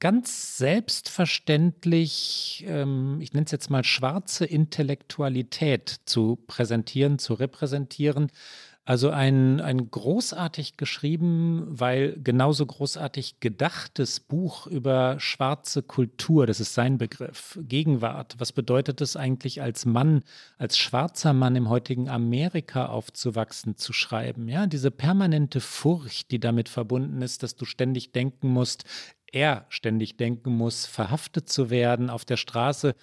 [0.00, 8.32] ganz selbstverständlich, ähm, ich nenne es jetzt mal schwarze Intellektualität zu präsentieren, zu repräsentieren.
[8.86, 16.74] Also ein, ein großartig geschrieben, weil genauso großartig gedachtes Buch über schwarze Kultur, das ist
[16.74, 18.34] sein Begriff, Gegenwart.
[18.38, 20.22] Was bedeutet es eigentlich als Mann,
[20.58, 24.48] als schwarzer Mann im heutigen Amerika aufzuwachsen, zu schreiben?
[24.48, 28.84] Ja, diese permanente Furcht, die damit verbunden ist, dass du ständig denken musst,
[29.32, 32.94] er ständig denken muss, verhaftet zu werden auf der Straße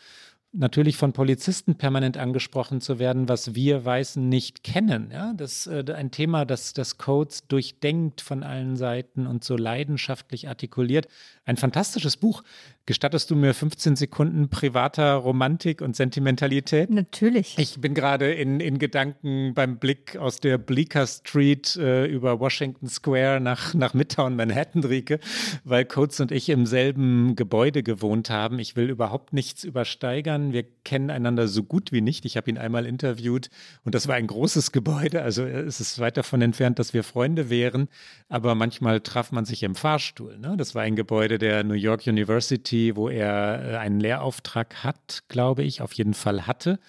[0.53, 5.11] natürlich von Polizisten permanent angesprochen zu werden, was wir Weißen nicht kennen.
[5.11, 10.47] Ja, das äh, ein Thema, das das Codes durchdenkt von allen Seiten und so leidenschaftlich
[10.47, 11.07] artikuliert.
[11.47, 12.43] Ein fantastisches Buch.
[12.85, 16.89] Gestattest du mir 15 Sekunden privater Romantik und Sentimentalität?
[16.89, 17.57] Natürlich.
[17.57, 22.89] Ich bin gerade in, in Gedanken beim Blick aus der Bleecker Street äh, über Washington
[22.89, 25.21] Square nach, nach Midtown Manhattan, Rieke,
[25.63, 28.59] weil Coates und ich im selben Gebäude gewohnt haben.
[28.59, 30.51] Ich will überhaupt nichts übersteigern.
[30.51, 32.25] Wir kennen einander so gut wie nicht.
[32.25, 33.49] Ich habe ihn einmal interviewt
[33.85, 35.21] und das war ein großes Gebäude.
[35.21, 37.87] Also es ist weit davon entfernt, dass wir Freunde wären.
[38.27, 40.37] Aber manchmal traf man sich im Fahrstuhl.
[40.39, 40.55] Ne?
[40.57, 45.63] Das war ein Gebäude der New York University wo er äh, einen Lehrauftrag hat, glaube
[45.63, 46.79] ich, auf jeden Fall hatte.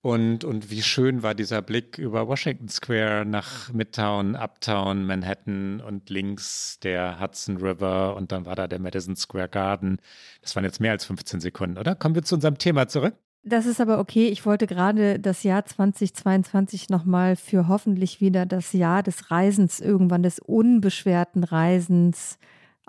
[0.00, 6.08] Und, und wie schön war dieser Blick über Washington Square nach Midtown, Uptown, Manhattan und
[6.08, 9.98] links der Hudson River und dann war da der Madison Square Garden.
[10.40, 11.96] Das waren jetzt mehr als 15 Sekunden, oder?
[11.96, 13.14] Kommen wir zu unserem Thema zurück.
[13.42, 14.28] Das ist aber okay.
[14.28, 20.22] Ich wollte gerade das Jahr 2022 nochmal für hoffentlich wieder das Jahr des Reisens, irgendwann
[20.22, 22.38] des unbeschwerten Reisens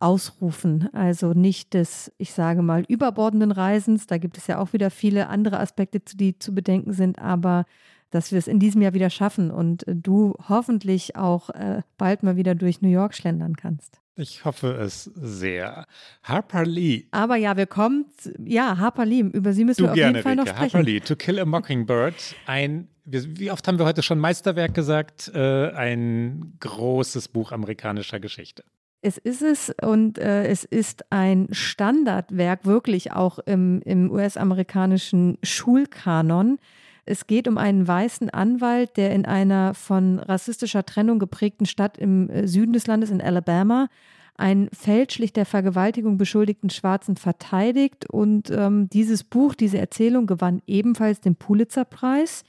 [0.02, 0.90] ausrufen.
[0.94, 4.08] Also nicht des, ich sage mal, überbordenden Reisens.
[4.08, 7.66] Da gibt es ja auch wieder viele andere Aspekte, die zu bedenken sind, aber
[8.12, 12.38] dass wir es in diesem Jahr wieder schaffen und du hoffentlich auch äh, bald mal
[12.38, 14.00] wieder durch New York schlendern kannst.
[14.16, 15.86] Ich hoffe es sehr.
[16.24, 17.06] Harper Lee.
[17.12, 18.06] Aber ja, wir kommen,
[18.44, 20.44] ja, Harper Lee, über sie müssen du wir auf gerne, jeden Fall Rike.
[20.44, 20.74] noch sprechen.
[20.74, 25.32] Harper Lee, To Kill a Mockingbird, ein, wie oft haben wir heute schon Meisterwerk gesagt,
[25.34, 28.64] äh, ein großes Buch amerikanischer Geschichte.
[29.02, 36.60] Es ist es und äh, es ist ein Standardwerk, wirklich auch im, im US-amerikanischen Schulkanon.
[37.06, 42.30] Es geht um einen weißen Anwalt, der in einer von rassistischer Trennung geprägten Stadt im
[42.30, 43.88] äh, Süden des Landes, in Alabama,
[44.36, 48.10] einen fälschlich der Vergewaltigung beschuldigten Schwarzen verteidigt.
[48.10, 52.44] Und ähm, dieses Buch, diese Erzählung gewann ebenfalls den Pulitzerpreis.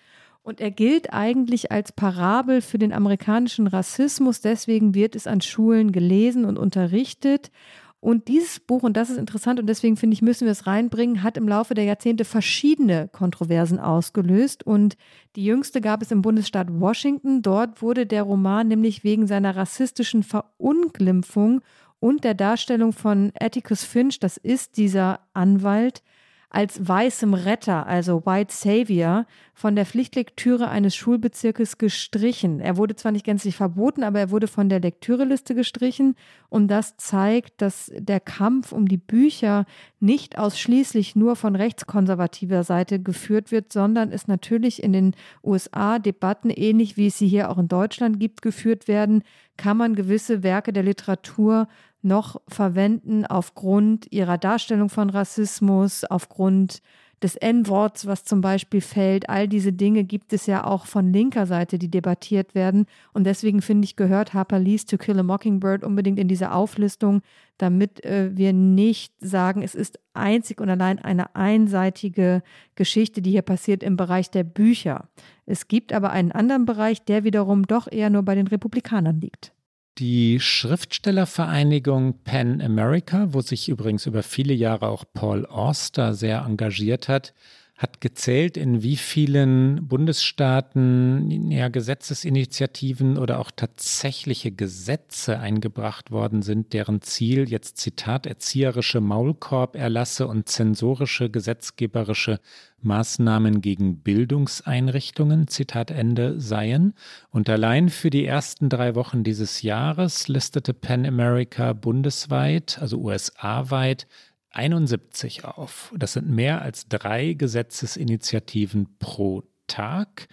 [0.50, 4.40] Und er gilt eigentlich als Parabel für den amerikanischen Rassismus.
[4.40, 7.52] Deswegen wird es an Schulen gelesen und unterrichtet.
[8.00, 11.22] Und dieses Buch, und das ist interessant und deswegen finde ich, müssen wir es reinbringen,
[11.22, 14.66] hat im Laufe der Jahrzehnte verschiedene Kontroversen ausgelöst.
[14.66, 14.96] Und
[15.36, 17.42] die jüngste gab es im Bundesstaat Washington.
[17.42, 21.60] Dort wurde der Roman nämlich wegen seiner rassistischen Verunglimpfung
[22.00, 26.02] und der Darstellung von Atticus Finch, das ist dieser Anwalt,
[26.50, 29.24] als weißem Retter, also White Savior,
[29.54, 32.60] von der Pflichtlektüre eines Schulbezirkes gestrichen.
[32.60, 36.16] Er wurde zwar nicht gänzlich verboten, aber er wurde von der Lektüreliste gestrichen
[36.48, 39.64] und das zeigt, dass der Kampf um die Bücher
[40.00, 46.50] nicht ausschließlich nur von rechtskonservativer Seite geführt wird, sondern es natürlich in den USA Debatten,
[46.50, 49.22] ähnlich wie es sie hier auch in Deutschland gibt, geführt werden,
[49.56, 51.68] kann man gewisse Werke der Literatur
[52.02, 56.82] noch verwenden aufgrund ihrer Darstellung von Rassismus, aufgrund
[57.22, 59.28] des N-Worts, was zum Beispiel fällt.
[59.28, 62.86] All diese Dinge gibt es ja auch von linker Seite, die debattiert werden.
[63.12, 67.20] Und deswegen finde ich, gehört Harper Lee's To Kill a Mockingbird unbedingt in diese Auflistung,
[67.58, 72.42] damit äh, wir nicht sagen, es ist einzig und allein eine einseitige
[72.74, 75.08] Geschichte, die hier passiert im Bereich der Bücher.
[75.44, 79.52] Es gibt aber einen anderen Bereich, der wiederum doch eher nur bei den Republikanern liegt.
[79.98, 87.08] Die Schriftstellervereinigung Pan America, wo sich übrigens über viele Jahre auch Paul Auster sehr engagiert
[87.08, 87.34] hat,
[87.80, 96.74] hat gezählt, in wie vielen Bundesstaaten ja, Gesetzesinitiativen oder auch tatsächliche Gesetze eingebracht worden sind,
[96.74, 102.40] deren Ziel jetzt Zitat erzieherische Maulkorberlasse und zensorische gesetzgeberische
[102.82, 106.92] Maßnahmen gegen Bildungseinrichtungen, Zitat Ende, seien.
[107.30, 114.06] Und allein für die ersten drei Wochen dieses Jahres listete Pan America bundesweit, also USA-weit,
[114.50, 115.92] 71 auf.
[115.96, 120.28] Das sind mehr als drei Gesetzesinitiativen pro Tag.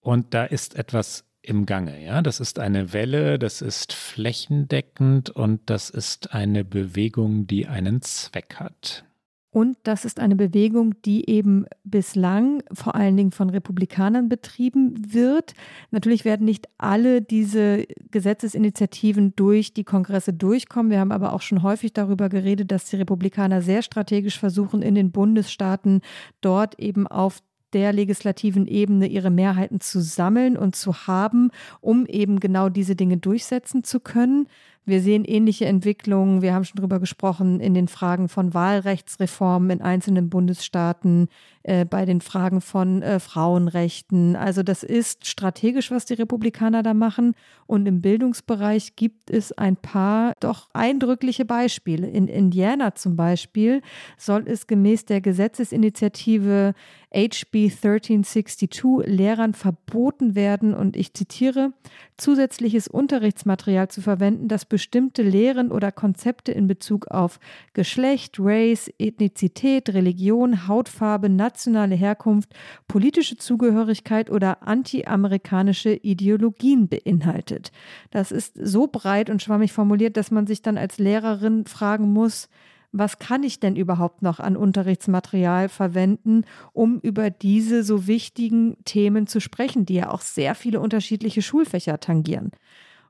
[0.00, 2.02] Und da ist etwas im Gange.
[2.04, 8.02] Ja, das ist eine Welle, das ist flächendeckend und das ist eine Bewegung, die einen
[8.02, 9.04] Zweck hat.
[9.56, 15.54] Und das ist eine Bewegung, die eben bislang vor allen Dingen von Republikanern betrieben wird.
[15.90, 20.92] Natürlich werden nicht alle diese Gesetzesinitiativen durch die Kongresse durchkommen.
[20.92, 24.94] Wir haben aber auch schon häufig darüber geredet, dass die Republikaner sehr strategisch versuchen, in
[24.94, 26.02] den Bundesstaaten
[26.42, 27.42] dort eben auf
[27.72, 31.50] der legislativen Ebene ihre Mehrheiten zu sammeln und zu haben,
[31.80, 34.48] um eben genau diese Dinge durchsetzen zu können.
[34.88, 39.82] Wir sehen ähnliche Entwicklungen, wir haben schon darüber gesprochen, in den Fragen von Wahlrechtsreformen in
[39.82, 41.26] einzelnen Bundesstaaten,
[41.64, 44.36] äh, bei den Fragen von äh, Frauenrechten.
[44.36, 47.34] Also das ist strategisch, was die Republikaner da machen.
[47.66, 52.06] Und im Bildungsbereich gibt es ein paar doch eindrückliche Beispiele.
[52.06, 53.82] In Indiana zum Beispiel
[54.16, 56.74] soll es gemäß der Gesetzesinitiative
[57.12, 61.72] HB 1362 Lehrern verboten werden, und ich zitiere,
[62.16, 67.40] zusätzliches Unterrichtsmaterial zu verwenden, das bestimmte Lehren oder Konzepte in Bezug auf
[67.72, 72.50] Geschlecht, Race, Ethnizität, Religion, Hautfarbe, nationale Herkunft,
[72.86, 77.72] politische Zugehörigkeit oder anti-amerikanische Ideologien beinhaltet.
[78.10, 82.50] Das ist so breit und schwammig formuliert, dass man sich dann als Lehrerin fragen muss,
[82.92, 89.26] was kann ich denn überhaupt noch an Unterrichtsmaterial verwenden, um über diese so wichtigen Themen
[89.26, 92.50] zu sprechen, die ja auch sehr viele unterschiedliche Schulfächer tangieren.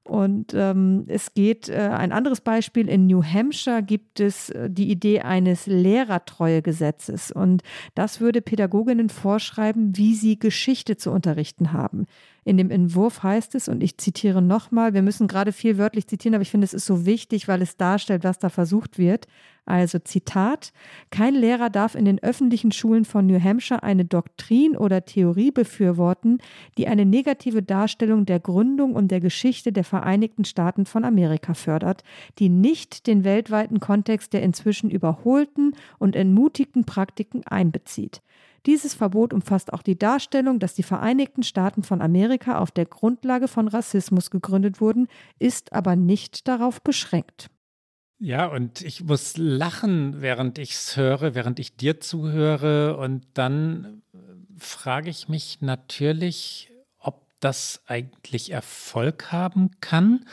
[0.06, 4.88] Und ähm, es geht, äh, ein anderes Beispiel, in New Hampshire gibt es äh, die
[4.88, 7.32] Idee eines Lehrertreuegesetzes.
[7.32, 7.62] Und
[7.96, 12.06] das würde Pädagoginnen vorschreiben, wie sie Geschichte zu unterrichten haben.
[12.44, 16.36] In dem Entwurf heißt es, und ich zitiere nochmal, wir müssen gerade viel wörtlich zitieren,
[16.36, 19.26] aber ich finde, es ist so wichtig, weil es darstellt, was da versucht wird.
[19.66, 20.72] Also Zitat,
[21.10, 26.38] kein Lehrer darf in den öffentlichen Schulen von New Hampshire eine Doktrin oder Theorie befürworten,
[26.78, 32.04] die eine negative Darstellung der Gründung und der Geschichte der Vereinigten Staaten von Amerika fördert,
[32.38, 38.22] die nicht den weltweiten Kontext der inzwischen überholten und entmutigten Praktiken einbezieht.
[38.66, 43.48] Dieses Verbot umfasst auch die Darstellung, dass die Vereinigten Staaten von Amerika auf der Grundlage
[43.48, 45.08] von Rassismus gegründet wurden,
[45.40, 47.50] ist aber nicht darauf beschränkt.
[48.18, 52.96] Ja, und ich muss lachen, während ich es höre, während ich dir zuhöre.
[52.96, 54.18] Und dann äh,
[54.58, 60.24] frage ich mich natürlich, ob das eigentlich Erfolg haben kann.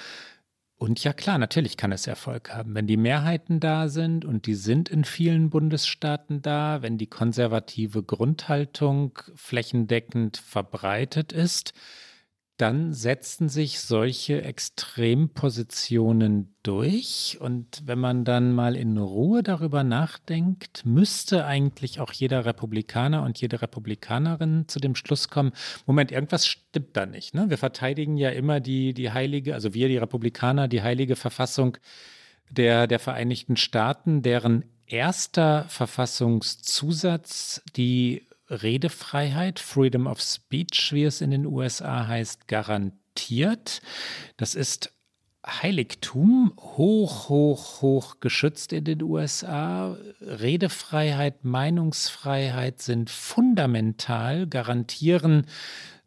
[0.77, 4.55] Und ja klar, natürlich kann es Erfolg haben, wenn die Mehrheiten da sind und die
[4.55, 11.73] sind in vielen Bundesstaaten da, wenn die konservative Grundhaltung flächendeckend verbreitet ist,
[12.63, 17.37] dann setzen sich solche Extrempositionen durch.
[17.41, 23.41] Und wenn man dann mal in Ruhe darüber nachdenkt, müsste eigentlich auch jeder Republikaner und
[23.41, 25.51] jede Republikanerin zu dem Schluss kommen,
[25.85, 27.33] Moment, irgendwas stimmt da nicht.
[27.33, 27.49] Ne?
[27.49, 31.77] Wir verteidigen ja immer die, die heilige, also wir, die Republikaner, die heilige Verfassung
[32.49, 41.31] der, der Vereinigten Staaten, deren erster Verfassungszusatz die Redefreiheit, Freedom of Speech, wie es in
[41.31, 43.81] den USA heißt, garantiert.
[44.37, 44.93] Das ist
[45.45, 49.97] Heiligtum, hoch, hoch, hoch geschützt in den USA.
[50.21, 55.45] Redefreiheit, Meinungsfreiheit sind fundamental, garantieren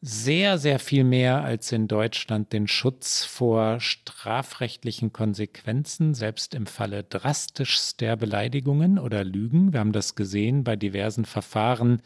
[0.02, 7.02] sehr, sehr viel mehr als in Deutschland den Schutz vor strafrechtlichen Konsequenzen, selbst im Falle
[7.02, 9.72] drastischster Beleidigungen oder Lügen.
[9.72, 12.02] Wir haben das gesehen bei diversen Verfahren,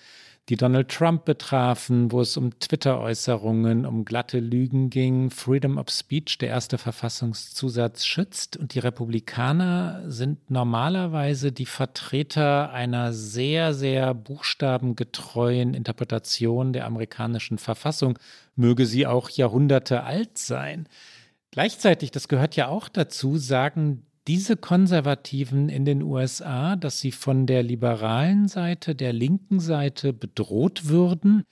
[0.50, 5.30] die Donald Trump betrafen, wo es um Twitter-Äußerungen, um glatte Lügen ging.
[5.30, 8.56] Freedom of Speech, der erste Verfassungszusatz, schützt.
[8.56, 18.18] Und die Republikaner sind normalerweise die Vertreter einer sehr, sehr buchstabengetreuen Interpretation der amerikanischen Verfassung,
[18.56, 20.88] möge sie auch Jahrhunderte alt sein.
[21.52, 27.46] Gleichzeitig, das gehört ja auch dazu, sagen diese Konservativen in den USA, dass sie von
[27.46, 31.44] der liberalen Seite, der linken Seite bedroht würden,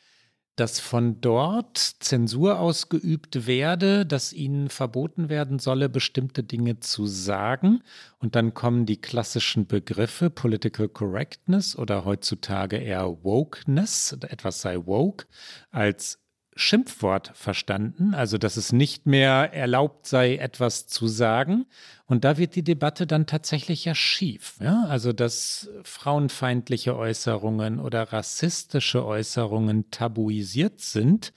[0.59, 7.81] dass von dort Zensur ausgeübt werde, dass ihnen verboten werden solle, bestimmte Dinge zu sagen.
[8.19, 15.27] Und dann kommen die klassischen Begriffe Political Correctness oder heutzutage eher Wokeness, etwas sei woke,
[15.71, 16.19] als
[16.59, 21.67] Schimpfwort verstanden, also dass es nicht mehr erlaubt sei, etwas zu sagen.
[22.07, 24.57] Und da wird die Debatte dann tatsächlich ja schief.
[24.61, 24.85] Ja?
[24.89, 31.33] Also dass frauenfeindliche Äußerungen oder rassistische Äußerungen tabuisiert sind,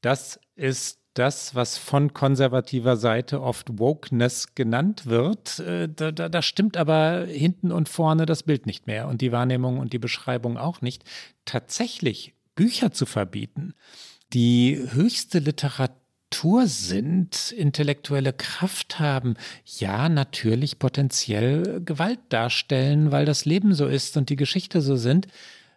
[0.00, 5.58] das ist das, was von konservativer Seite oft Wokeness genannt wird.
[5.58, 9.32] Äh, da, da, da, stimmt aber hinten und vorne das Bild nicht mehr und die
[9.32, 11.04] Wahrnehmung und die Beschreibung auch nicht.
[11.44, 13.74] Tatsächlich Bücher zu verbieten,
[14.32, 23.74] die höchste Literatur sind, intellektuelle Kraft haben, ja, natürlich potenziell Gewalt darstellen, weil das Leben
[23.74, 25.28] so ist und die Geschichte so sind.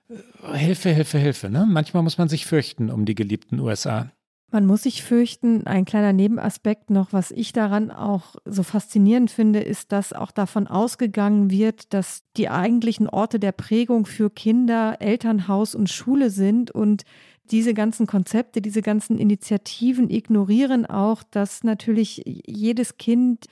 [0.09, 1.49] Äh, Hilfe, Hilfe, Hilfe.
[1.49, 1.67] Ne?
[1.69, 4.11] Manchmal muss man sich fürchten um die geliebten USA.
[4.51, 5.67] Man muss sich fürchten.
[5.67, 10.65] Ein kleiner Nebenaspekt noch, was ich daran auch so faszinierend finde, ist, dass auch davon
[10.65, 17.03] ausgegangen wird, dass die eigentlichen Orte der Prägung für Kinder Elternhaus und Schule sind und
[17.51, 23.45] diese ganzen Konzepte, diese ganzen Initiativen ignorieren auch, dass natürlich jedes Kind,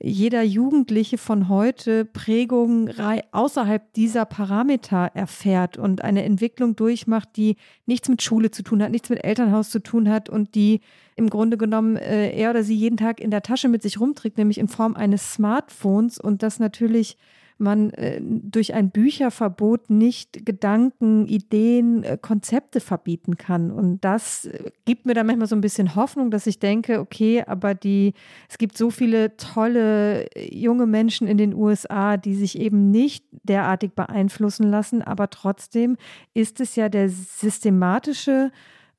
[0.00, 2.92] jeder Jugendliche von heute Prägungen
[3.30, 8.90] außerhalb dieser Parameter erfährt und eine Entwicklung durchmacht, die nichts mit Schule zu tun hat,
[8.90, 10.80] nichts mit Elternhaus zu tun hat und die
[11.14, 14.38] im Grunde genommen äh, er oder sie jeden Tag in der Tasche mit sich rumträgt,
[14.38, 17.16] nämlich in Form eines Smartphones und das natürlich
[17.62, 23.70] man äh, durch ein Bücherverbot nicht Gedanken, Ideen, äh, Konzepte verbieten kann.
[23.70, 27.42] Und das äh, gibt mir da manchmal so ein bisschen Hoffnung, dass ich denke, okay,
[27.46, 28.12] aber die,
[28.50, 33.92] es gibt so viele tolle junge Menschen in den USA, die sich eben nicht derartig
[33.92, 35.96] beeinflussen lassen, aber trotzdem
[36.34, 38.50] ist es ja der systematische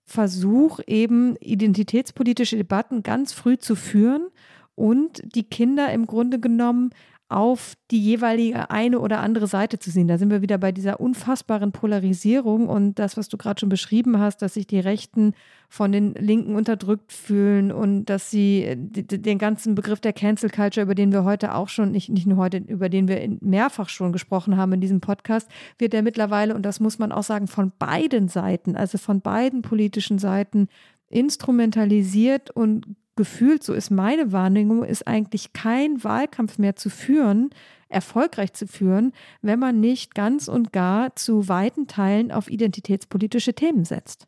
[0.06, 4.28] Versuch, eben identitätspolitische Debatten ganz früh zu führen
[4.76, 6.92] und die Kinder im Grunde genommen
[7.34, 10.08] auf die jeweilige eine oder andere Seite zu sehen.
[10.08, 14.20] Da sind wir wieder bei dieser unfassbaren Polarisierung und das, was du gerade schon beschrieben
[14.20, 15.34] hast, dass sich die Rechten
[15.68, 20.96] von den Linken unterdrückt fühlen und dass sie den ganzen Begriff der Cancel Culture, über
[20.96, 24.56] den wir heute auch schon, nicht, nicht nur heute, über den wir mehrfach schon gesprochen
[24.56, 28.28] haben in diesem Podcast, wird der mittlerweile, und das muss man auch sagen, von beiden
[28.28, 30.68] Seiten, also von beiden politischen Seiten,
[31.10, 32.86] instrumentalisiert und
[33.16, 37.50] gefühlt, so ist meine Wahrnehmung, ist eigentlich kein Wahlkampf mehr zu führen,
[37.90, 43.86] erfolgreich zu führen, wenn man nicht ganz und gar zu weiten Teilen auf identitätspolitische Themen
[43.86, 44.28] setzt.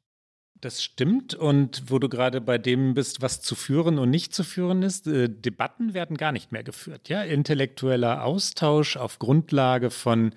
[0.62, 1.36] Das stimmt.
[1.36, 5.06] Und wo du gerade bei dem bist, was zu führen und nicht zu führen ist,
[5.06, 7.10] äh, Debatten werden gar nicht mehr geführt.
[7.10, 10.34] Ja, intellektueller Austausch auf Grundlage von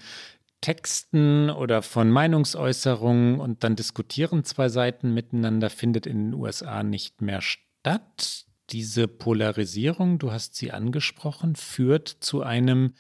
[0.61, 7.23] Texten oder von Meinungsäußerungen und dann diskutieren zwei Seiten miteinander findet in den USA nicht
[7.23, 8.45] mehr statt statt.
[8.71, 12.93] Diese Polarisierung, du hast sie angesprochen, führt zu einem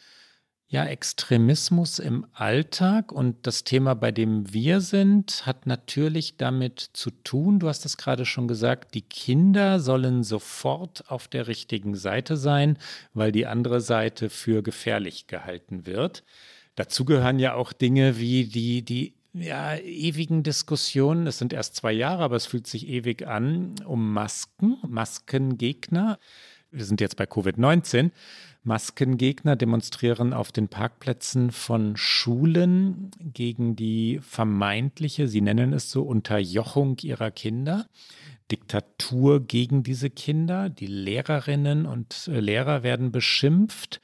[0.66, 7.10] ja, Extremismus im Alltag und das Thema, bei dem wir sind, hat natürlich damit zu
[7.10, 12.38] tun, du hast es gerade schon gesagt, die Kinder sollen sofort auf der richtigen Seite
[12.38, 12.78] sein,
[13.12, 16.24] weil die andere Seite für gefährlich gehalten wird.
[16.76, 21.92] Dazu gehören ja auch Dinge wie die, die ja, ewigen Diskussionen, es sind erst zwei
[21.92, 26.18] Jahre, aber es fühlt sich ewig an, um Masken, Maskengegner.
[26.70, 28.10] Wir sind jetzt bei Covid-19.
[28.64, 36.98] Maskengegner demonstrieren auf den Parkplätzen von Schulen gegen die vermeintliche, sie nennen es so, Unterjochung
[37.02, 37.86] ihrer Kinder.
[38.50, 40.70] Diktatur gegen diese Kinder.
[40.70, 44.00] Die Lehrerinnen und Lehrer werden beschimpft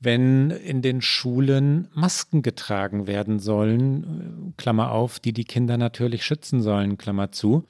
[0.00, 6.62] wenn in den Schulen Masken getragen werden sollen, Klammer auf, die die Kinder natürlich schützen
[6.62, 7.66] sollen, Klammer zu.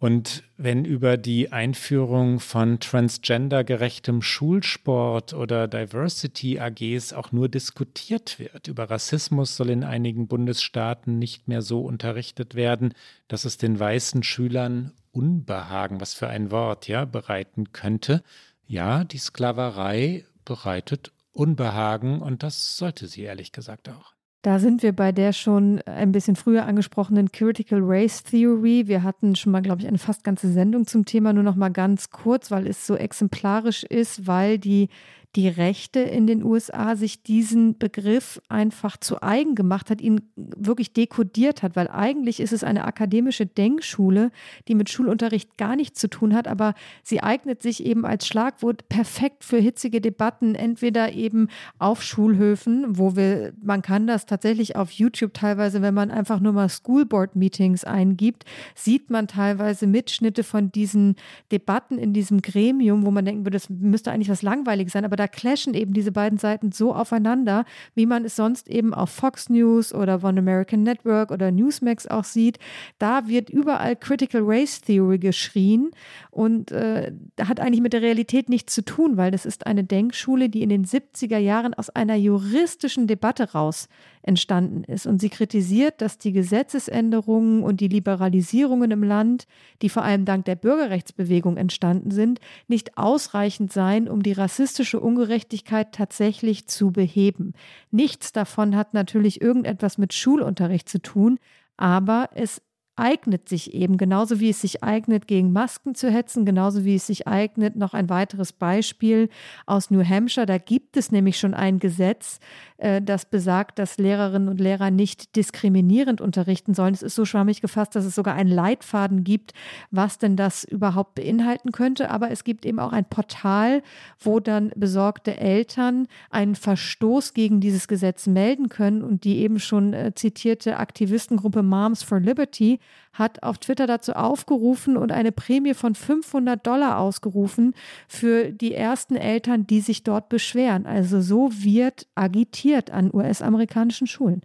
[0.00, 8.68] Und wenn über die Einführung von transgendergerechtem Schulsport oder Diversity AGs auch nur diskutiert wird,
[8.68, 12.94] über Rassismus soll in einigen Bundesstaaten nicht mehr so unterrichtet werden,
[13.26, 18.22] dass es den weißen Schülern Unbehagen, was für ein Wort, ja, bereiten könnte.
[18.68, 24.14] Ja, die Sklaverei bereitet Unbehagen und das sollte sie ehrlich gesagt auch.
[24.42, 28.84] Da sind wir bei der schon ein bisschen früher angesprochenen Critical Race Theory.
[28.86, 31.70] Wir hatten schon mal, glaube ich, eine fast ganze Sendung zum Thema, nur noch mal
[31.70, 34.88] ganz kurz, weil es so exemplarisch ist, weil die
[35.36, 40.94] die Rechte in den USA sich diesen Begriff einfach zu eigen gemacht hat, ihn wirklich
[40.94, 44.30] dekodiert hat, weil eigentlich ist es eine akademische Denkschule,
[44.68, 48.88] die mit Schulunterricht gar nichts zu tun hat, aber sie eignet sich eben als Schlagwort
[48.88, 51.48] perfekt für hitzige Debatten, entweder eben
[51.78, 56.54] auf Schulhöfen, wo wir, man kann das tatsächlich auf YouTube teilweise, wenn man einfach nur
[56.54, 61.16] mal Schoolboard Meetings eingibt, sieht man teilweise Mitschnitte von diesen
[61.52, 65.17] Debatten in diesem Gremium, wo man denken würde, das müsste eigentlich was langweilig sein, aber
[65.18, 67.64] da clashen eben diese beiden Seiten so aufeinander,
[67.94, 72.24] wie man es sonst eben auf Fox News oder One American Network oder Newsmax auch
[72.24, 72.58] sieht.
[72.98, 75.90] Da wird überall Critical Race Theory geschrien
[76.30, 80.48] und äh, hat eigentlich mit der Realität nichts zu tun, weil das ist eine Denkschule,
[80.48, 83.88] die in den 70er Jahren aus einer juristischen Debatte raus
[84.28, 85.06] entstanden ist.
[85.06, 89.46] Und sie kritisiert, dass die Gesetzesänderungen und die Liberalisierungen im Land,
[89.82, 95.92] die vor allem dank der Bürgerrechtsbewegung entstanden sind, nicht ausreichend seien, um die rassistische Ungerechtigkeit
[95.92, 97.54] tatsächlich zu beheben.
[97.90, 101.38] Nichts davon hat natürlich irgendetwas mit Schulunterricht zu tun,
[101.78, 102.60] aber es
[102.98, 107.06] eignet sich eben, genauso wie es sich eignet, gegen Masken zu hetzen, genauso wie es
[107.06, 109.28] sich eignet, noch ein weiteres Beispiel
[109.66, 110.46] aus New Hampshire.
[110.46, 112.40] Da gibt es nämlich schon ein Gesetz,
[112.78, 116.94] äh, das besagt, dass Lehrerinnen und Lehrer nicht diskriminierend unterrichten sollen.
[116.94, 119.52] Es ist so schwammig gefasst, dass es sogar einen Leitfaden gibt,
[119.90, 122.10] was denn das überhaupt beinhalten könnte.
[122.10, 123.82] Aber es gibt eben auch ein Portal,
[124.18, 129.92] wo dann besorgte Eltern einen Verstoß gegen dieses Gesetz melden können und die eben schon
[129.92, 132.78] äh, zitierte Aktivistengruppe Moms for Liberty
[133.12, 137.74] hat auf Twitter dazu aufgerufen und eine Prämie von 500 Dollar ausgerufen
[138.06, 140.86] für die ersten Eltern, die sich dort beschweren.
[140.86, 144.42] Also so wird agitiert an US-amerikanischen Schulen.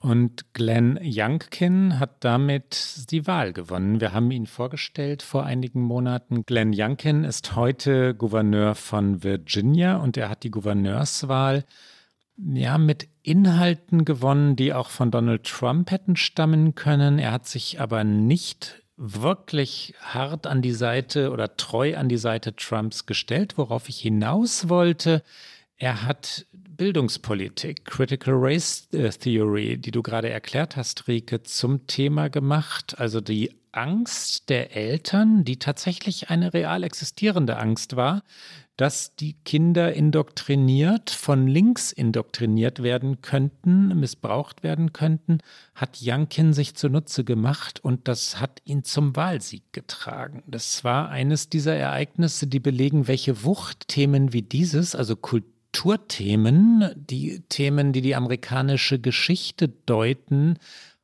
[0.00, 4.00] Und Glenn Youngkin hat damit die Wahl gewonnen.
[4.00, 6.44] Wir haben ihn vorgestellt vor einigen Monaten.
[6.46, 11.64] Glenn Youngkin ist heute Gouverneur von Virginia und er hat die Gouverneurswahl
[12.38, 17.18] ja, mit Inhalten gewonnen, die auch von Donald Trump hätten stammen können.
[17.18, 22.54] Er hat sich aber nicht wirklich hart an die Seite oder treu an die Seite
[22.56, 25.22] Trumps gestellt, worauf ich hinaus wollte.
[25.76, 32.28] Er hat Bildungspolitik, Critical Race äh, Theory, die du gerade erklärt hast, Rike, zum Thema
[32.28, 32.98] gemacht.
[32.98, 38.22] Also die Angst der Eltern, die tatsächlich eine real existierende Angst war,
[38.78, 45.38] dass die Kinder indoktriniert, von links indoktriniert werden könnten, missbraucht werden könnten,
[45.74, 50.44] hat Jankin sich zunutze gemacht und das hat ihn zum Wahlsieg getragen.
[50.46, 57.40] Das war eines dieser Ereignisse, die belegen, welche Wucht Themen wie dieses, also Kulturthemen, die
[57.48, 60.56] Themen, die die amerikanische Geschichte deuten,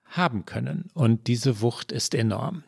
[0.05, 0.91] haben können.
[0.95, 2.62] Und diese Wucht ist enorm.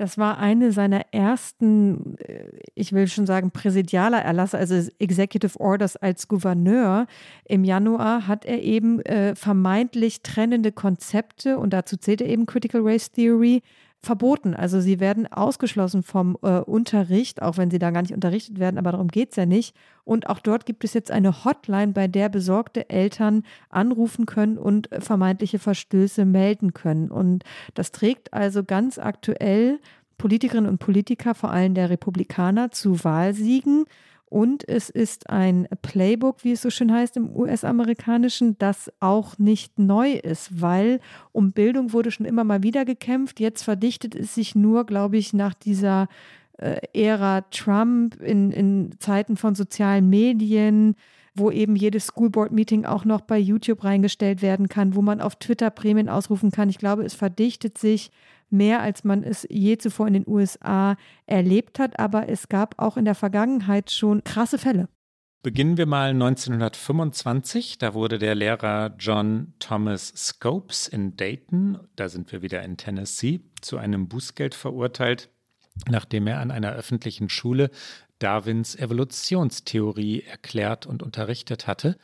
[0.00, 5.98] Das war eine seiner ersten, äh, ich will schon sagen, präsidialer Erlasse, also Executive Orders
[5.98, 7.06] als Gouverneur.
[7.44, 12.80] Im Januar hat er eben äh, vermeintlich trennende Konzepte, und dazu zählt er eben Critical
[12.82, 13.60] Race Theory,
[14.02, 14.54] verboten.
[14.54, 18.78] Also sie werden ausgeschlossen vom äh, Unterricht, auch wenn sie da gar nicht unterrichtet werden,
[18.78, 19.76] aber darum geht es ja nicht.
[20.04, 24.88] Und auch dort gibt es jetzt eine Hotline, bei der besorgte Eltern anrufen können und
[24.98, 27.10] vermeintliche Verstöße melden können.
[27.10, 27.44] Und
[27.74, 29.78] das trägt also ganz aktuell
[30.16, 33.84] Politikerinnen und Politiker, vor allem der Republikaner, zu Wahlsiegen.
[34.30, 39.78] Und es ist ein Playbook, wie es so schön heißt im US-amerikanischen, das auch nicht
[39.78, 41.00] neu ist, weil
[41.32, 43.40] um Bildung wurde schon immer mal wieder gekämpft.
[43.40, 46.06] Jetzt verdichtet es sich nur, glaube ich, nach dieser
[46.58, 50.94] äh, Ära Trump in, in Zeiten von sozialen Medien
[51.34, 55.70] wo eben jedes Schoolboard-Meeting auch noch bei YouTube reingestellt werden kann, wo man auf Twitter
[55.70, 56.68] Prämien ausrufen kann.
[56.68, 58.10] Ich glaube, es verdichtet sich
[58.52, 60.96] mehr, als man es je zuvor in den USA
[61.26, 61.98] erlebt hat.
[61.98, 64.88] Aber es gab auch in der Vergangenheit schon krasse Fälle.
[65.42, 67.78] Beginnen wir mal 1925.
[67.78, 73.40] Da wurde der Lehrer John Thomas Scopes in Dayton, da sind wir wieder in Tennessee,
[73.62, 75.30] zu einem Bußgeld verurteilt,
[75.88, 77.70] nachdem er an einer öffentlichen Schule
[78.18, 81.96] Darwins Evolutionstheorie erklärt und unterrichtet hatte.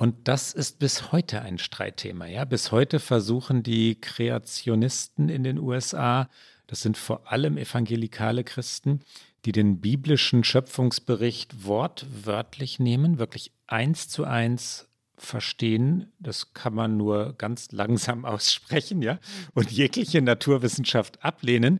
[0.00, 2.24] Und das ist bis heute ein Streitthema.
[2.24, 2.46] Ja?
[2.46, 6.30] Bis heute versuchen die Kreationisten in den USA,
[6.68, 9.00] das sind vor allem evangelikale Christen,
[9.44, 14.88] die den biblischen Schöpfungsbericht wortwörtlich nehmen, wirklich eins zu eins
[15.18, 16.10] verstehen.
[16.18, 19.18] Das kann man nur ganz langsam aussprechen, ja,
[19.52, 21.78] und jegliche Naturwissenschaft ablehnen.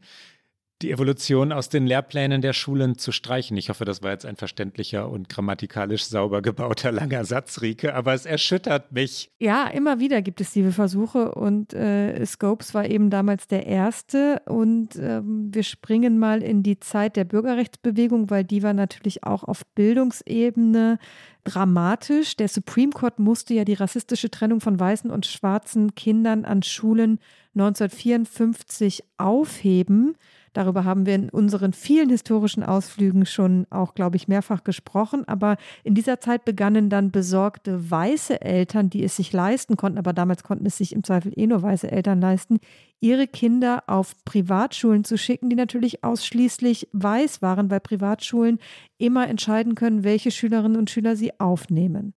[0.83, 3.57] Die Evolution aus den Lehrplänen der Schulen zu streichen.
[3.57, 8.15] Ich hoffe, das war jetzt ein verständlicher und grammatikalisch sauber gebauter langer Satz, Rike, aber
[8.15, 9.31] es erschüttert mich.
[9.39, 14.41] Ja, immer wieder gibt es diese Versuche und äh, Scopes war eben damals der erste
[14.47, 19.45] und ähm, wir springen mal in die Zeit der Bürgerrechtsbewegung, weil die war natürlich auch
[19.45, 20.99] auf Bildungsebene
[21.45, 22.37] dramatisch.
[22.37, 27.19] Der Supreme Court musste ja die rassistische Trennung von weißen und schwarzen Kindern an Schulen
[27.55, 30.17] 1954 aufheben.
[30.53, 35.27] Darüber haben wir in unseren vielen historischen Ausflügen schon auch, glaube ich, mehrfach gesprochen.
[35.29, 40.13] Aber in dieser Zeit begannen dann besorgte weiße Eltern, die es sich leisten konnten, aber
[40.13, 42.59] damals konnten es sich im Zweifel eh nur weiße Eltern leisten,
[43.01, 48.59] ihre Kinder auf Privatschulen zu schicken, die natürlich ausschließlich weiß waren, weil Privatschulen
[48.99, 52.13] immer entscheiden können, welche Schülerinnen und Schüler sie aufnehmen.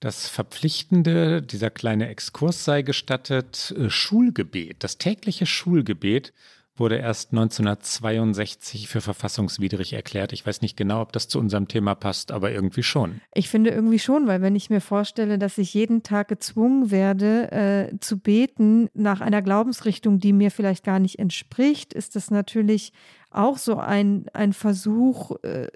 [0.00, 6.32] Das Verpflichtende, dieser kleine Exkurs sei gestattet, äh, Schulgebet, das tägliche Schulgebet
[6.76, 10.32] wurde erst 1962 für verfassungswidrig erklärt.
[10.32, 13.20] Ich weiß nicht genau, ob das zu unserem Thema passt, aber irgendwie schon.
[13.34, 17.52] Ich finde irgendwie schon, weil wenn ich mir vorstelle, dass ich jeden Tag gezwungen werde
[17.52, 22.92] äh, zu beten nach einer Glaubensrichtung, die mir vielleicht gar nicht entspricht, ist das natürlich
[23.30, 25.68] auch so ein, ein Versuch, äh,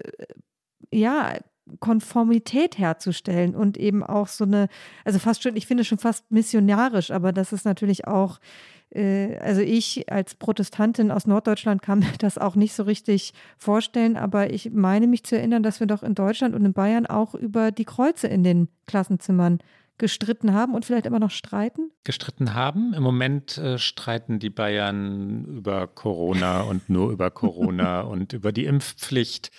[0.91, 1.37] ja,
[1.79, 4.69] Konformität herzustellen und eben auch so eine,
[5.05, 8.39] also fast schon, ich finde schon fast missionarisch, aber das ist natürlich auch
[8.95, 14.51] also ich als Protestantin aus Norddeutschland kann mir das auch nicht so richtig vorstellen, aber
[14.51, 17.71] ich meine mich zu erinnern, dass wir doch in Deutschland und in Bayern auch über
[17.71, 19.59] die Kreuze in den Klassenzimmern
[19.99, 21.91] gestritten haben und vielleicht immer noch streiten?
[22.03, 22.93] Gestritten haben.
[22.93, 28.65] Im Moment äh, streiten die Bayern über Corona und nur über Corona und über die
[28.65, 29.51] Impfpflicht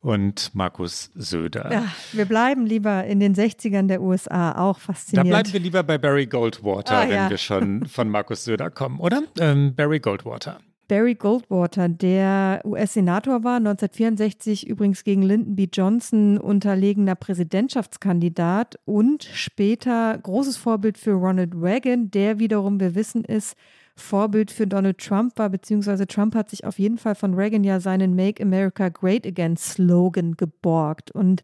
[0.00, 1.72] und Markus Söder.
[1.72, 5.30] Ja, wir bleiben lieber in den 60ern der USA, auch faszinierend.
[5.30, 7.30] Da bleiben wir lieber bei Barry Goldwater, ah, wenn ja.
[7.30, 9.22] wir schon von Markus Söder kommen, oder?
[9.38, 10.60] Ähm, Barry Goldwater.
[10.88, 15.66] Barry Goldwater, der US-Senator war, 1964 übrigens gegen Lyndon B.
[15.72, 23.56] Johnson unterlegener Präsidentschaftskandidat und später großes Vorbild für Ronald Reagan, der wiederum, wir wissen, ist
[23.96, 27.80] Vorbild für Donald Trump war, beziehungsweise Trump hat sich auf jeden Fall von Reagan ja
[27.80, 31.10] seinen Make America Great Again Slogan geborgt.
[31.10, 31.42] Und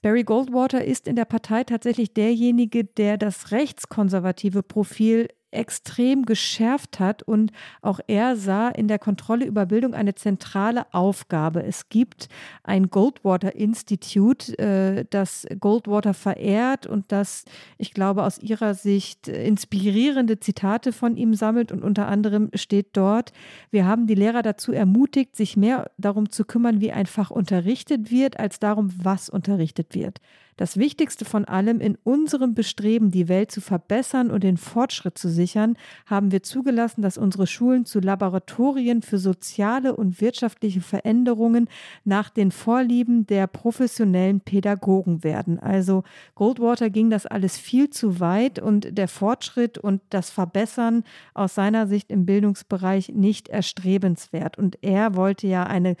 [0.00, 7.22] Barry Goldwater ist in der Partei tatsächlich derjenige, der das rechtskonservative Profil extrem geschärft hat
[7.22, 11.62] und auch er sah in der Kontrolle über Bildung eine zentrale Aufgabe.
[11.62, 12.28] Es gibt
[12.62, 17.44] ein Goldwater Institute, äh, das Goldwater verehrt und das,
[17.78, 23.32] ich glaube, aus ihrer Sicht inspirierende Zitate von ihm sammelt und unter anderem steht dort,
[23.70, 28.10] wir haben die Lehrer dazu ermutigt, sich mehr darum zu kümmern, wie ein Fach unterrichtet
[28.10, 30.20] wird, als darum, was unterrichtet wird.
[30.58, 35.28] Das Wichtigste von allem in unserem Bestreben, die Welt zu verbessern und den Fortschritt zu
[35.28, 41.68] sichern, haben wir zugelassen, dass unsere Schulen zu Laboratorien für soziale und wirtschaftliche Veränderungen
[42.04, 45.60] nach den Vorlieben der professionellen Pädagogen werden.
[45.60, 46.02] Also
[46.34, 51.04] Goldwater ging das alles viel zu weit und der Fortschritt und das Verbessern
[51.34, 54.58] aus seiner Sicht im Bildungsbereich nicht erstrebenswert.
[54.58, 55.94] Und er wollte ja eine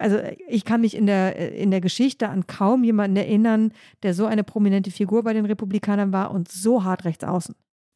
[0.00, 0.18] also
[0.48, 3.72] ich kann mich in der, in der Geschichte an kaum jemanden erinnern,
[4.02, 7.54] der so eine prominente Figur bei den Republikanern war und so hart rechts außen.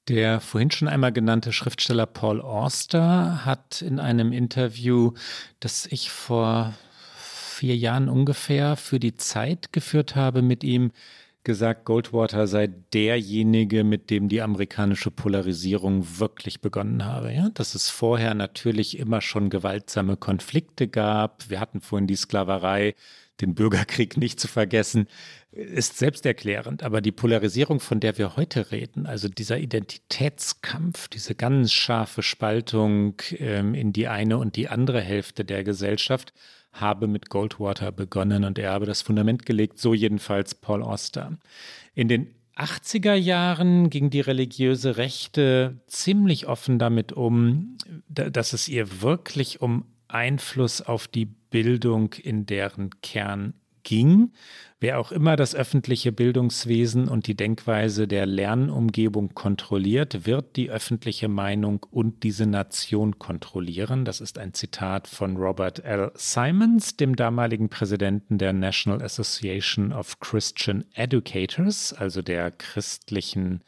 [0.08, 5.12] Der vorhin schon einmal genannte Schriftsteller Paul Auster hat in einem Interview,
[5.60, 6.74] das ich vor
[7.58, 10.92] vier Jahren ungefähr für die Zeit geführt habe mit ihm,
[11.44, 17.32] gesagt, Goldwater sei derjenige, mit dem die amerikanische Polarisierung wirklich begonnen habe.
[17.32, 17.50] Ja?
[17.54, 21.48] Dass es vorher natürlich immer schon gewaltsame Konflikte gab.
[21.48, 22.94] Wir hatten vorhin die Sklaverei,
[23.40, 25.06] den Bürgerkrieg nicht zu vergessen,
[25.52, 26.82] ist selbsterklärend.
[26.82, 33.14] Aber die Polarisierung, von der wir heute reden, also dieser Identitätskampf, diese ganz scharfe Spaltung
[33.38, 36.32] ähm, in die eine und die andere Hälfte der Gesellschaft,
[36.72, 41.38] habe mit Goldwater begonnen und er habe das Fundament gelegt, so jedenfalls Paul Oster.
[41.94, 47.78] In den 80er Jahren ging die religiöse Rechte ziemlich offen damit um,
[48.08, 54.32] dass es ihr wirklich um Einfluss auf die Bildung in deren Kern ging.
[54.80, 61.26] Wer auch immer das öffentliche Bildungswesen und die Denkweise der Lernumgebung kontrolliert, wird die öffentliche
[61.26, 64.04] Meinung und diese Nation kontrollieren.
[64.04, 66.12] Das ist ein Zitat von Robert L.
[66.14, 73.62] Simons, dem damaligen Präsidenten der National Association of Christian Educators, also der christlichen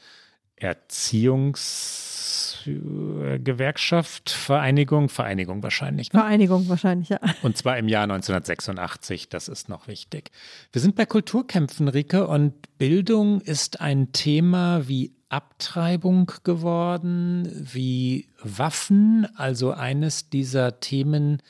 [2.66, 6.12] Erziehungsgewerkschaft, Vereinigung, Vereinigung wahrscheinlich.
[6.12, 6.20] Ne?
[6.20, 7.20] Vereinigung wahrscheinlich, ja.
[7.42, 10.30] Und zwar im Jahr 1986, das ist noch wichtig.
[10.72, 19.26] Wir sind bei Kulturkämpfen, Rike, und Bildung ist ein Thema wie Abtreibung geworden, wie Waffen,
[19.36, 21.42] also eines dieser Themen,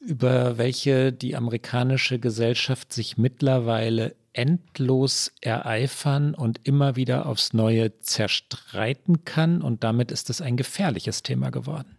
[0.00, 9.24] über welche die amerikanische Gesellschaft sich mittlerweile endlos ereifern und immer wieder aufs Neue zerstreiten
[9.24, 9.60] kann.
[9.60, 11.96] Und damit ist es ein gefährliches Thema geworden.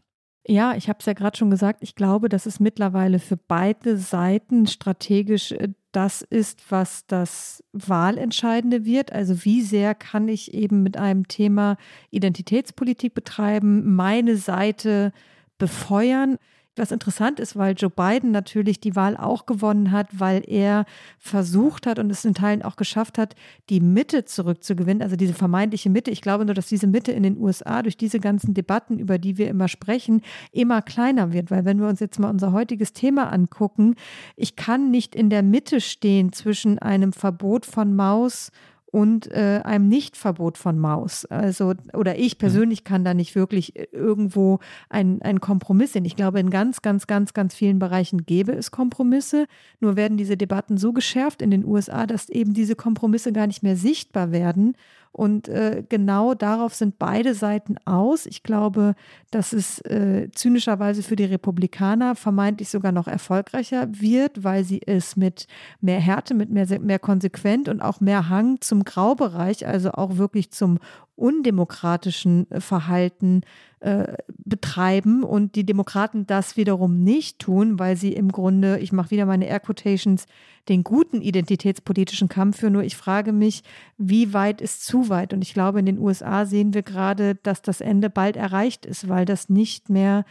[0.48, 3.98] Ja, ich habe es ja gerade schon gesagt, ich glaube, dass es mittlerweile für beide
[3.98, 9.12] Seiten strategisch äh, das ist, was das Wahlentscheidende wird.
[9.12, 11.78] Also wie sehr kann ich eben mit einem Thema
[12.12, 15.12] Identitätspolitik betreiben, meine Seite
[15.58, 16.38] befeuern.
[16.78, 20.86] Was interessant ist, weil Joe Biden natürlich die Wahl auch gewonnen hat, weil er
[21.20, 23.36] versucht hat und es in Teilen auch geschafft hat,
[23.70, 26.12] die Mitte zurückzugewinnen, also diese vermeintliche Mitte.
[26.12, 29.38] Ich glaube nur, dass diese Mitte in den USA durch diese ganzen Debatten, über die
[29.38, 30.22] wir immer sprechen,
[30.54, 33.96] immer kleiner wird, weil wenn wir uns jetzt mal unser heutiges Thema angucken,
[34.38, 38.50] ich kann nicht in der Mitte stehen zwischen einem Verbot von Maus
[38.92, 41.26] und äh, einem Nichtverbot von Maus.
[41.26, 46.06] Also, oder ich persönlich kann da nicht wirklich äh, irgendwo einen Kompromiss sehen.
[46.06, 49.48] Ich glaube, in ganz, ganz, ganz, ganz vielen Bereichen gäbe es Kompromisse.
[49.80, 53.64] Nur werden diese Debatten so geschärft in den USA, dass eben diese Kompromisse gar nicht
[53.64, 54.76] mehr sichtbar werden.
[55.14, 58.26] Und äh, genau darauf sind beide Seiten aus.
[58.26, 58.96] Ich glaube,
[59.30, 65.18] dass es äh, zynischerweise für die Republikaner vermeintlich sogar noch erfolgreicher wird, weil sie es
[65.18, 65.48] mit
[65.82, 70.52] mehr Härte, mit mehr, mehr konsequent und auch mehr Hang zum Graubereich, also auch wirklich
[70.52, 70.80] zum
[71.22, 73.42] undemokratischen äh, Verhalten
[73.80, 74.14] äh,
[74.44, 79.26] betreiben und die Demokraten das wiederum nicht tun, weil sie im Grunde, ich mache wieder
[79.26, 80.26] meine Air Quotations,
[80.68, 82.74] den guten identitätspolitischen Kampf führen.
[82.74, 83.64] Nur ich frage mich,
[83.98, 85.34] wie weit ist zu weit?
[85.34, 89.08] Und ich glaube, in den USA sehen wir gerade, dass das Ende bald erreicht ist,
[89.08, 90.26] weil das nicht mehr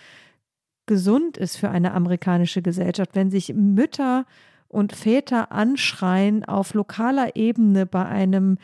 [0.86, 4.26] gesund ist für eine amerikanische Gesellschaft, wenn sich Mütter
[4.68, 8.59] und Väter anschreien auf lokaler Ebene bei einem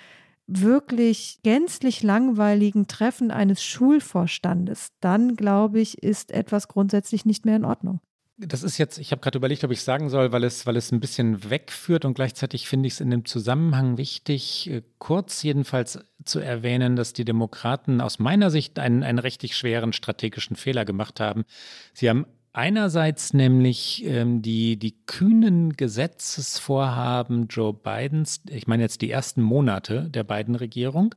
[0.46, 7.64] wirklich gänzlich langweiligen Treffen eines Schulvorstandes, dann glaube ich, ist etwas grundsätzlich nicht mehr in
[7.64, 8.00] Ordnung.
[8.38, 10.92] Das ist jetzt, ich habe gerade überlegt, ob ich sagen soll, weil es, weil es
[10.92, 16.00] ein bisschen wegführt und gleichzeitig finde ich es in dem Zusammenhang wichtig, äh, kurz jedenfalls
[16.22, 21.18] zu erwähnen, dass die Demokraten aus meiner Sicht einen, einen richtig schweren strategischen Fehler gemacht
[21.18, 21.44] haben.
[21.94, 22.26] Sie haben
[22.56, 30.08] Einerseits nämlich ähm, die, die kühnen Gesetzesvorhaben Joe Bidens, ich meine jetzt die ersten Monate
[30.08, 31.14] der beiden Regierung,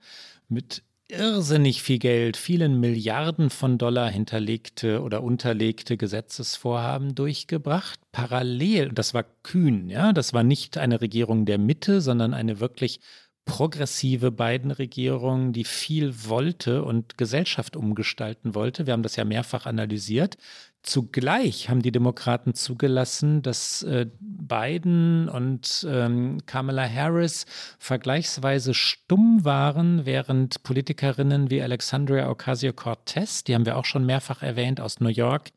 [0.50, 8.02] mit irrsinnig viel Geld, vielen Milliarden von Dollar hinterlegte oder unterlegte Gesetzesvorhaben durchgebracht.
[8.12, 13.00] Parallel, das war kühn, ja, das war nicht eine Regierung der Mitte, sondern eine wirklich
[13.46, 18.86] progressive Biden-Regierung, die viel wollte und Gesellschaft umgestalten wollte.
[18.86, 20.38] Wir haben das ja mehrfach analysiert.
[20.82, 27.46] Zugleich haben die Demokraten zugelassen, dass äh, Biden und ähm, Kamala Harris
[27.80, 34.80] vergleichsweise stumm waren, während Politikerinnen wie Alexandria Ocasio-Cortez, die haben wir auch schon mehrfach erwähnt
[34.80, 35.50] aus New York,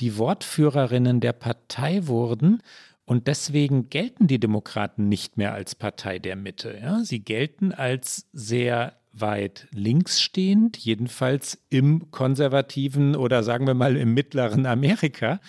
[0.00, 2.62] die Wortführerinnen der Partei wurden.
[3.06, 6.78] Und deswegen gelten die Demokraten nicht mehr als Partei der Mitte.
[6.78, 7.02] Ja?
[7.04, 14.14] Sie gelten als sehr weit links stehend, jedenfalls im konservativen oder sagen wir mal im
[14.14, 15.40] mittleren Amerika.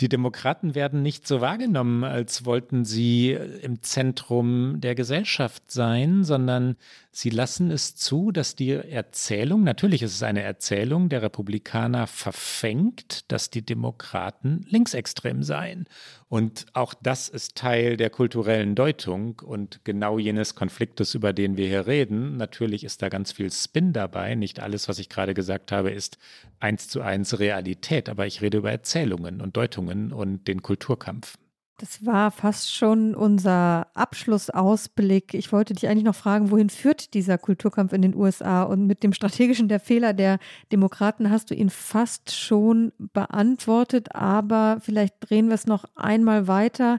[0.00, 6.76] Die Demokraten werden nicht so wahrgenommen, als wollten sie im Zentrum der Gesellschaft sein, sondern
[7.10, 13.30] sie lassen es zu, dass die Erzählung, natürlich ist es eine Erzählung der Republikaner verfängt,
[13.32, 15.88] dass die Demokraten linksextrem seien.
[16.28, 21.66] Und auch das ist Teil der kulturellen Deutung und genau jenes Konfliktes, über den wir
[21.66, 22.36] hier reden.
[22.36, 24.34] Natürlich ist da ganz viel Spin dabei.
[24.34, 26.18] Nicht alles, was ich gerade gesagt habe, ist
[26.60, 31.36] eins zu eins Realität, aber ich rede über Erzählungen und Deutungen und den Kulturkampf.
[31.80, 35.32] Das war fast schon unser Abschlussausblick.
[35.34, 38.64] Ich wollte dich eigentlich noch fragen, wohin führt dieser Kulturkampf in den USA?
[38.64, 40.40] Und mit dem strategischen der Fehler der
[40.72, 46.98] Demokraten hast du ihn fast schon beantwortet, aber vielleicht drehen wir es noch einmal weiter.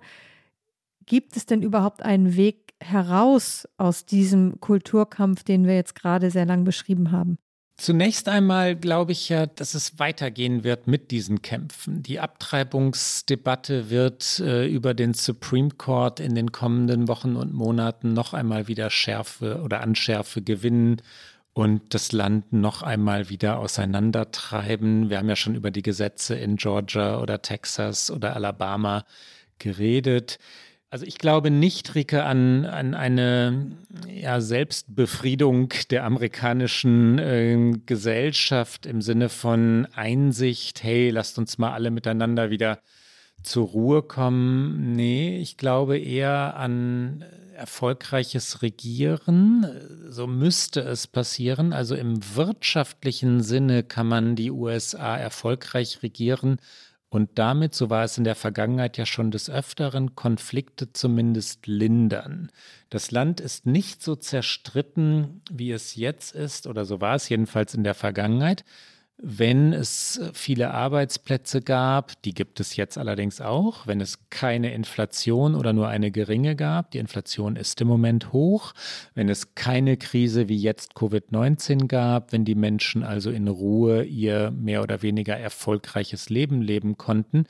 [1.05, 6.45] Gibt es denn überhaupt einen Weg heraus aus diesem Kulturkampf, den wir jetzt gerade sehr
[6.45, 7.37] lang beschrieben haben?
[7.79, 12.03] Zunächst einmal glaube ich ja, dass es weitergehen wird mit diesen Kämpfen.
[12.03, 18.33] Die Abtreibungsdebatte wird äh, über den Supreme Court in den kommenden Wochen und Monaten noch
[18.33, 21.01] einmal wieder Schärfe oder Anschärfe gewinnen
[21.53, 25.09] und das Land noch einmal wieder auseinandertreiben.
[25.09, 29.05] Wir haben ja schon über die Gesetze in Georgia oder Texas oder Alabama
[29.57, 30.37] geredet.
[30.91, 33.77] Also ich glaube nicht, Rike, an, an eine
[34.07, 41.91] ja, Selbstbefriedung der amerikanischen äh, Gesellschaft im Sinne von Einsicht, hey, lasst uns mal alle
[41.91, 42.79] miteinander wieder
[43.43, 44.95] zur Ruhe kommen.
[44.95, 47.23] Nee, ich glaube eher an
[47.55, 49.67] erfolgreiches Regieren.
[50.09, 51.71] So müsste es passieren.
[51.71, 56.57] Also im wirtschaftlichen Sinne kann man die USA erfolgreich regieren
[57.09, 62.51] und damit, so war es in der Vergangenheit ja schon des Öfteren, Konflikte zumindest lindern.
[62.89, 67.73] Das Land ist nicht so zerstritten, wie es jetzt ist, oder so war es jedenfalls
[67.73, 68.63] in der Vergangenheit,
[69.21, 75.55] wenn es viele Arbeitsplätze gab, die gibt es jetzt allerdings auch, wenn es keine Inflation
[75.55, 78.73] oder nur eine geringe gab, die Inflation ist im Moment hoch,
[79.15, 84.51] wenn es keine Krise wie jetzt Covid-19 gab, wenn die Menschen also in Ruhe ihr
[84.51, 87.43] mehr oder weniger erfolgreiches Leben leben konnten,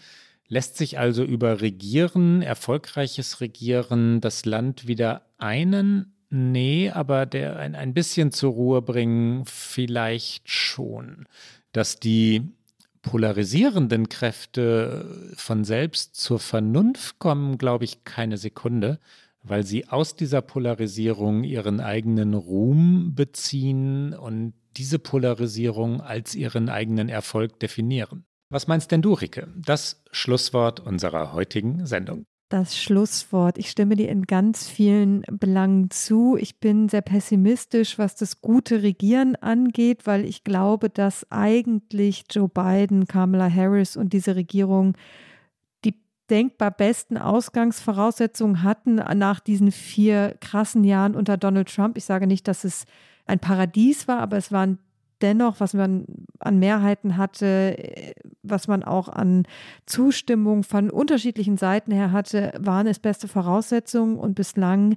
[0.47, 7.73] lässt sich also über Regieren, erfolgreiches Regieren, das Land wieder einen Nee, aber der ein,
[7.73, 11.25] ein bisschen zur Ruhe bringen, vielleicht schon
[11.71, 12.51] dass die
[13.01, 18.99] polarisierenden Kräfte von selbst zur Vernunft kommen, glaube ich, keine Sekunde,
[19.41, 27.09] weil sie aus dieser Polarisierung ihren eigenen Ruhm beziehen und diese Polarisierung als ihren eigenen
[27.09, 28.25] Erfolg definieren.
[28.49, 29.47] Was meinst denn du, Rike?
[29.55, 33.57] Das Schlusswort unserer heutigen Sendung das Schlusswort.
[33.57, 36.35] Ich stimme dir in ganz vielen Belangen zu.
[36.35, 42.49] Ich bin sehr pessimistisch, was das gute Regieren angeht, weil ich glaube, dass eigentlich Joe
[42.49, 44.97] Biden, Kamala Harris und diese Regierung
[45.85, 45.95] die
[46.29, 51.97] denkbar besten Ausgangsvoraussetzungen hatten nach diesen vier krassen Jahren unter Donald Trump.
[51.97, 52.85] Ich sage nicht, dass es
[53.25, 54.79] ein Paradies war, aber es waren
[55.21, 56.05] dennoch, was man
[56.39, 57.75] an Mehrheiten hatte,
[58.43, 59.43] was man auch an
[59.85, 64.95] Zustimmung von unterschiedlichen Seiten her hatte, waren es beste Voraussetzungen und bislang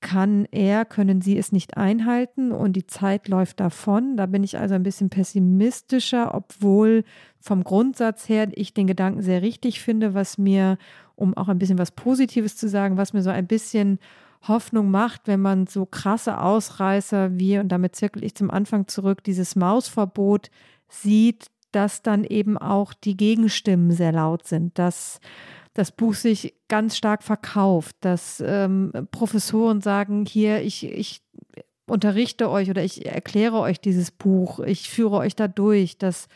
[0.00, 4.16] kann er, können sie es nicht einhalten und die Zeit läuft davon.
[4.16, 7.04] Da bin ich also ein bisschen pessimistischer, obwohl
[7.40, 10.78] vom Grundsatz her ich den Gedanken sehr richtig finde, was mir,
[11.16, 13.98] um auch ein bisschen was Positives zu sagen, was mir so ein bisschen
[14.46, 19.24] Hoffnung macht, wenn man so krasse Ausreißer wie, und damit zirkel ich zum Anfang zurück,
[19.24, 20.50] dieses Mausverbot
[20.88, 25.20] sieht, dass dann eben auch die Gegenstimmen sehr laut sind, dass
[25.74, 31.22] das Buch sich ganz stark verkauft, dass ähm, Professoren sagen, hier, ich, ich
[31.86, 36.28] unterrichte euch oder ich erkläre euch dieses Buch, ich führe euch da durch, dass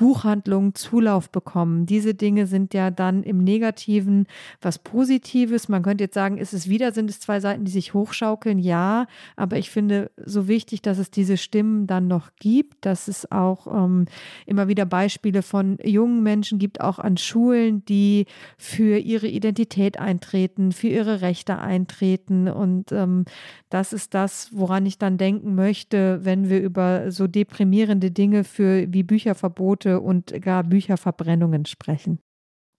[0.00, 1.84] Buchhandlungen Zulauf bekommen.
[1.84, 4.26] Diese Dinge sind ja dann im Negativen
[4.62, 5.68] was Positives.
[5.68, 8.58] Man könnte jetzt sagen, ist es wieder, sind es zwei Seiten, die sich hochschaukeln?
[8.58, 13.30] Ja, aber ich finde so wichtig, dass es diese Stimmen dann noch gibt, dass es
[13.30, 14.06] auch ähm,
[14.46, 18.24] immer wieder Beispiele von jungen Menschen gibt, auch an Schulen, die
[18.56, 22.48] für ihre Identität eintreten, für ihre Rechte eintreten.
[22.48, 23.26] Und ähm,
[23.68, 28.90] das ist das, woran ich dann denken möchte, wenn wir über so deprimierende Dinge für
[28.90, 32.20] wie Bücherverbote Tote und gar Bücherverbrennungen sprechen.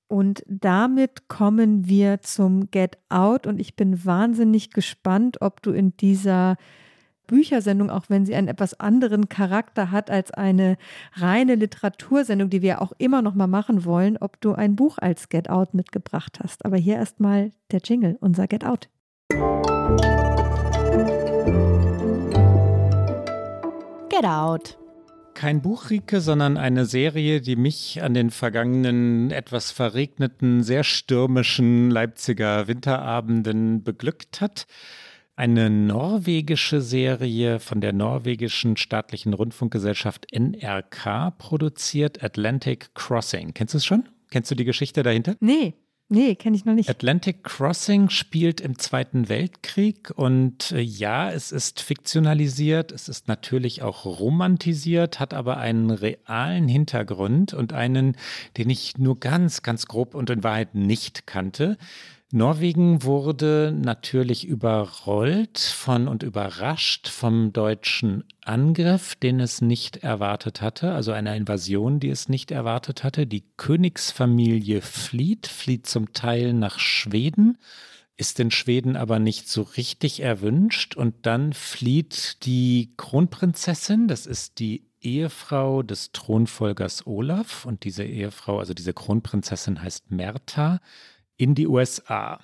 [0.07, 5.95] Und damit kommen wir zum Get Out und ich bin wahnsinnig gespannt, ob du in
[5.95, 6.57] dieser
[7.27, 10.75] Büchersendung, auch wenn sie einen etwas anderen Charakter hat als eine
[11.13, 15.29] reine Literatursendung, die wir auch immer noch mal machen wollen, ob du ein Buch als
[15.29, 16.65] Get Out mitgebracht hast.
[16.65, 18.89] Aber hier erstmal der Jingle, unser Get Out.
[24.09, 24.80] Get Out
[25.41, 31.89] kein Buch, Rike, sondern eine Serie, die mich an den vergangenen, etwas verregneten, sehr stürmischen
[31.89, 34.67] Leipziger Winterabenden beglückt hat.
[35.35, 43.55] Eine norwegische Serie von der norwegischen staatlichen Rundfunkgesellschaft NRK produziert, Atlantic Crossing.
[43.55, 44.07] Kennst du es schon?
[44.29, 45.37] Kennst du die Geschichte dahinter?
[45.39, 45.73] Nee.
[46.13, 46.89] Nee, kenne ich noch nicht.
[46.89, 53.81] Atlantic Crossing spielt im Zweiten Weltkrieg und äh, ja, es ist fiktionalisiert, es ist natürlich
[53.81, 58.17] auch romantisiert, hat aber einen realen Hintergrund und einen,
[58.57, 61.77] den ich nur ganz, ganz grob und in Wahrheit nicht kannte.
[62.33, 70.93] Norwegen wurde natürlich überrollt von und überrascht vom deutschen Angriff, den es nicht erwartet hatte,
[70.93, 73.27] also einer Invasion, die es nicht erwartet hatte.
[73.27, 77.57] Die Königsfamilie flieht, flieht zum Teil nach Schweden,
[78.15, 84.59] ist in Schweden aber nicht so richtig erwünscht und dann flieht die Kronprinzessin, das ist
[84.59, 90.79] die Ehefrau des Thronfolgers Olaf und diese Ehefrau, also diese Kronprinzessin heißt Merta,
[91.41, 92.39] in die USA.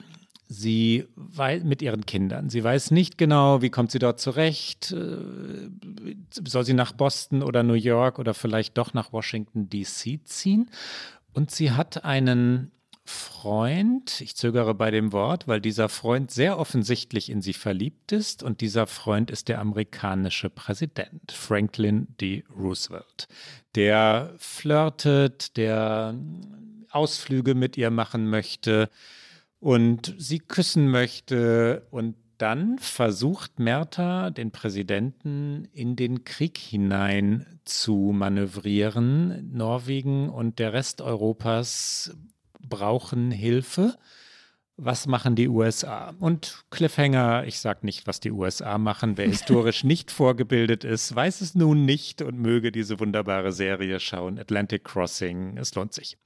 [0.48, 2.50] Sie weiß mit ihren Kindern.
[2.50, 4.92] Sie weiß nicht genau, wie kommt sie dort zurecht.
[4.92, 10.72] Äh, soll sie nach Boston oder New York oder vielleicht doch nach Washington DC ziehen?
[11.34, 12.72] Und sie hat einen
[13.06, 18.42] Freund, ich zögere bei dem Wort, weil dieser Freund sehr offensichtlich in sie verliebt ist
[18.42, 22.44] und dieser Freund ist der amerikanische Präsident Franklin D.
[22.58, 23.28] Roosevelt.
[23.76, 26.16] Der flirtet, der
[26.98, 28.90] Ausflüge mit ihr machen möchte
[29.60, 38.12] und sie küssen möchte und dann versucht Merta, den Präsidenten in den Krieg hinein zu
[38.14, 39.52] manövrieren.
[39.52, 42.16] Norwegen und der Rest Europas
[42.62, 43.96] brauchen Hilfe.
[44.80, 46.14] Was machen die USA?
[46.20, 49.18] Und Cliffhanger, ich sage nicht, was die USA machen.
[49.18, 54.38] Wer historisch nicht vorgebildet ist, weiß es nun nicht und möge diese wunderbare Serie schauen.
[54.38, 56.18] Atlantic Crossing, es lohnt sich.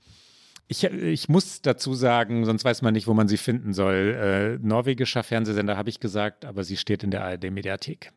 [0.68, 4.58] Ich, ich, muss dazu sagen, sonst weiß man nicht, wo man sie finden soll.
[4.62, 8.14] Äh, norwegischer Fernsehsender habe ich gesagt, aber sie steht in der ARD-Mediathek.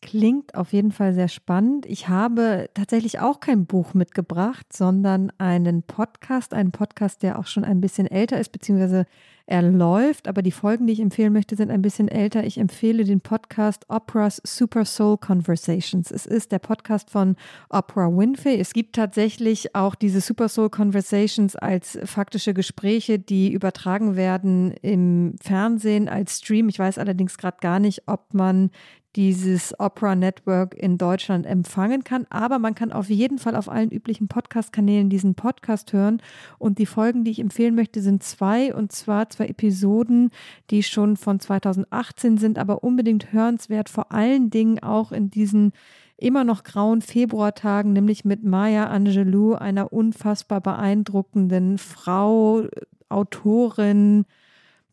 [0.00, 1.84] Klingt auf jeden Fall sehr spannend.
[1.84, 7.64] Ich habe tatsächlich auch kein Buch mitgebracht, sondern einen Podcast, einen Podcast, der auch schon
[7.64, 9.06] ein bisschen älter ist, beziehungsweise
[9.50, 12.44] er läuft, aber die Folgen, die ich empfehlen möchte, sind ein bisschen älter.
[12.44, 16.10] Ich empfehle den Podcast Oprah's Super Soul Conversations.
[16.10, 17.34] Es ist der Podcast von
[17.70, 18.60] Oprah Winfrey.
[18.60, 25.34] Es gibt tatsächlich auch diese Super Soul Conversations als faktische Gespräche, die übertragen werden im
[25.40, 26.68] Fernsehen als Stream.
[26.68, 28.70] Ich weiß allerdings gerade gar nicht, ob man
[29.18, 32.24] dieses Opera Network in Deutschland empfangen kann.
[32.30, 36.22] Aber man kann auf jeden Fall auf allen üblichen Podcast-Kanälen diesen Podcast hören.
[36.58, 38.72] Und die Folgen, die ich empfehlen möchte, sind zwei.
[38.72, 40.30] Und zwar zwei Episoden,
[40.70, 43.88] die schon von 2018 sind, aber unbedingt hörenswert.
[43.88, 45.72] Vor allen Dingen auch in diesen
[46.16, 52.68] immer noch grauen Februartagen, nämlich mit Maya Angelou, einer unfassbar beeindruckenden Frau,
[53.08, 54.26] Autorin,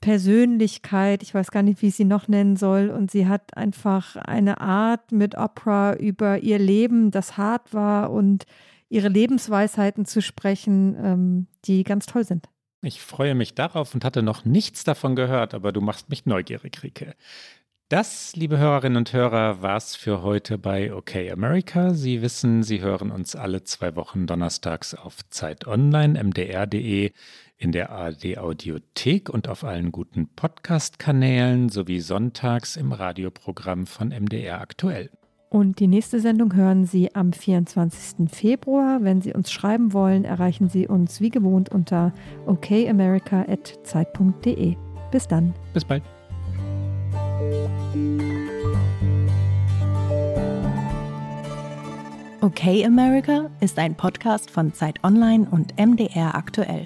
[0.02, 2.90] Persönlichkeit, ich weiß gar nicht, wie ich sie noch nennen soll.
[2.90, 8.46] Und sie hat einfach eine Art mit Opera über ihr Leben, das hart war und
[8.90, 12.48] ihre Lebensweisheiten zu sprechen, ähm, die ganz toll sind.
[12.82, 16.84] Ich freue mich darauf und hatte noch nichts davon gehört, aber du machst mich neugierig,
[16.84, 17.16] Rike.
[17.90, 21.94] Das, liebe Hörerinnen und Hörer, war's für heute bei OK America.
[21.94, 27.12] Sie wissen, Sie hören uns alle zwei Wochen donnerstags auf Zeit Online, mdr.de,
[27.58, 34.62] in der ARD Audiothek und auf allen guten Podcast-Kanälen sowie sonntags im Radioprogramm von MDR
[34.62, 35.10] aktuell.
[35.50, 38.30] Und die nächste Sendung hören Sie am 24.
[38.30, 39.04] Februar.
[39.04, 42.12] Wenn Sie uns schreiben wollen, erreichen Sie uns wie gewohnt unter
[42.46, 44.76] okamerica.zeit.de.
[45.12, 45.54] Bis dann.
[45.74, 46.04] Bis bald.
[52.42, 56.86] Okay America ist ein Podcast von Zeit Online und MDR aktuell.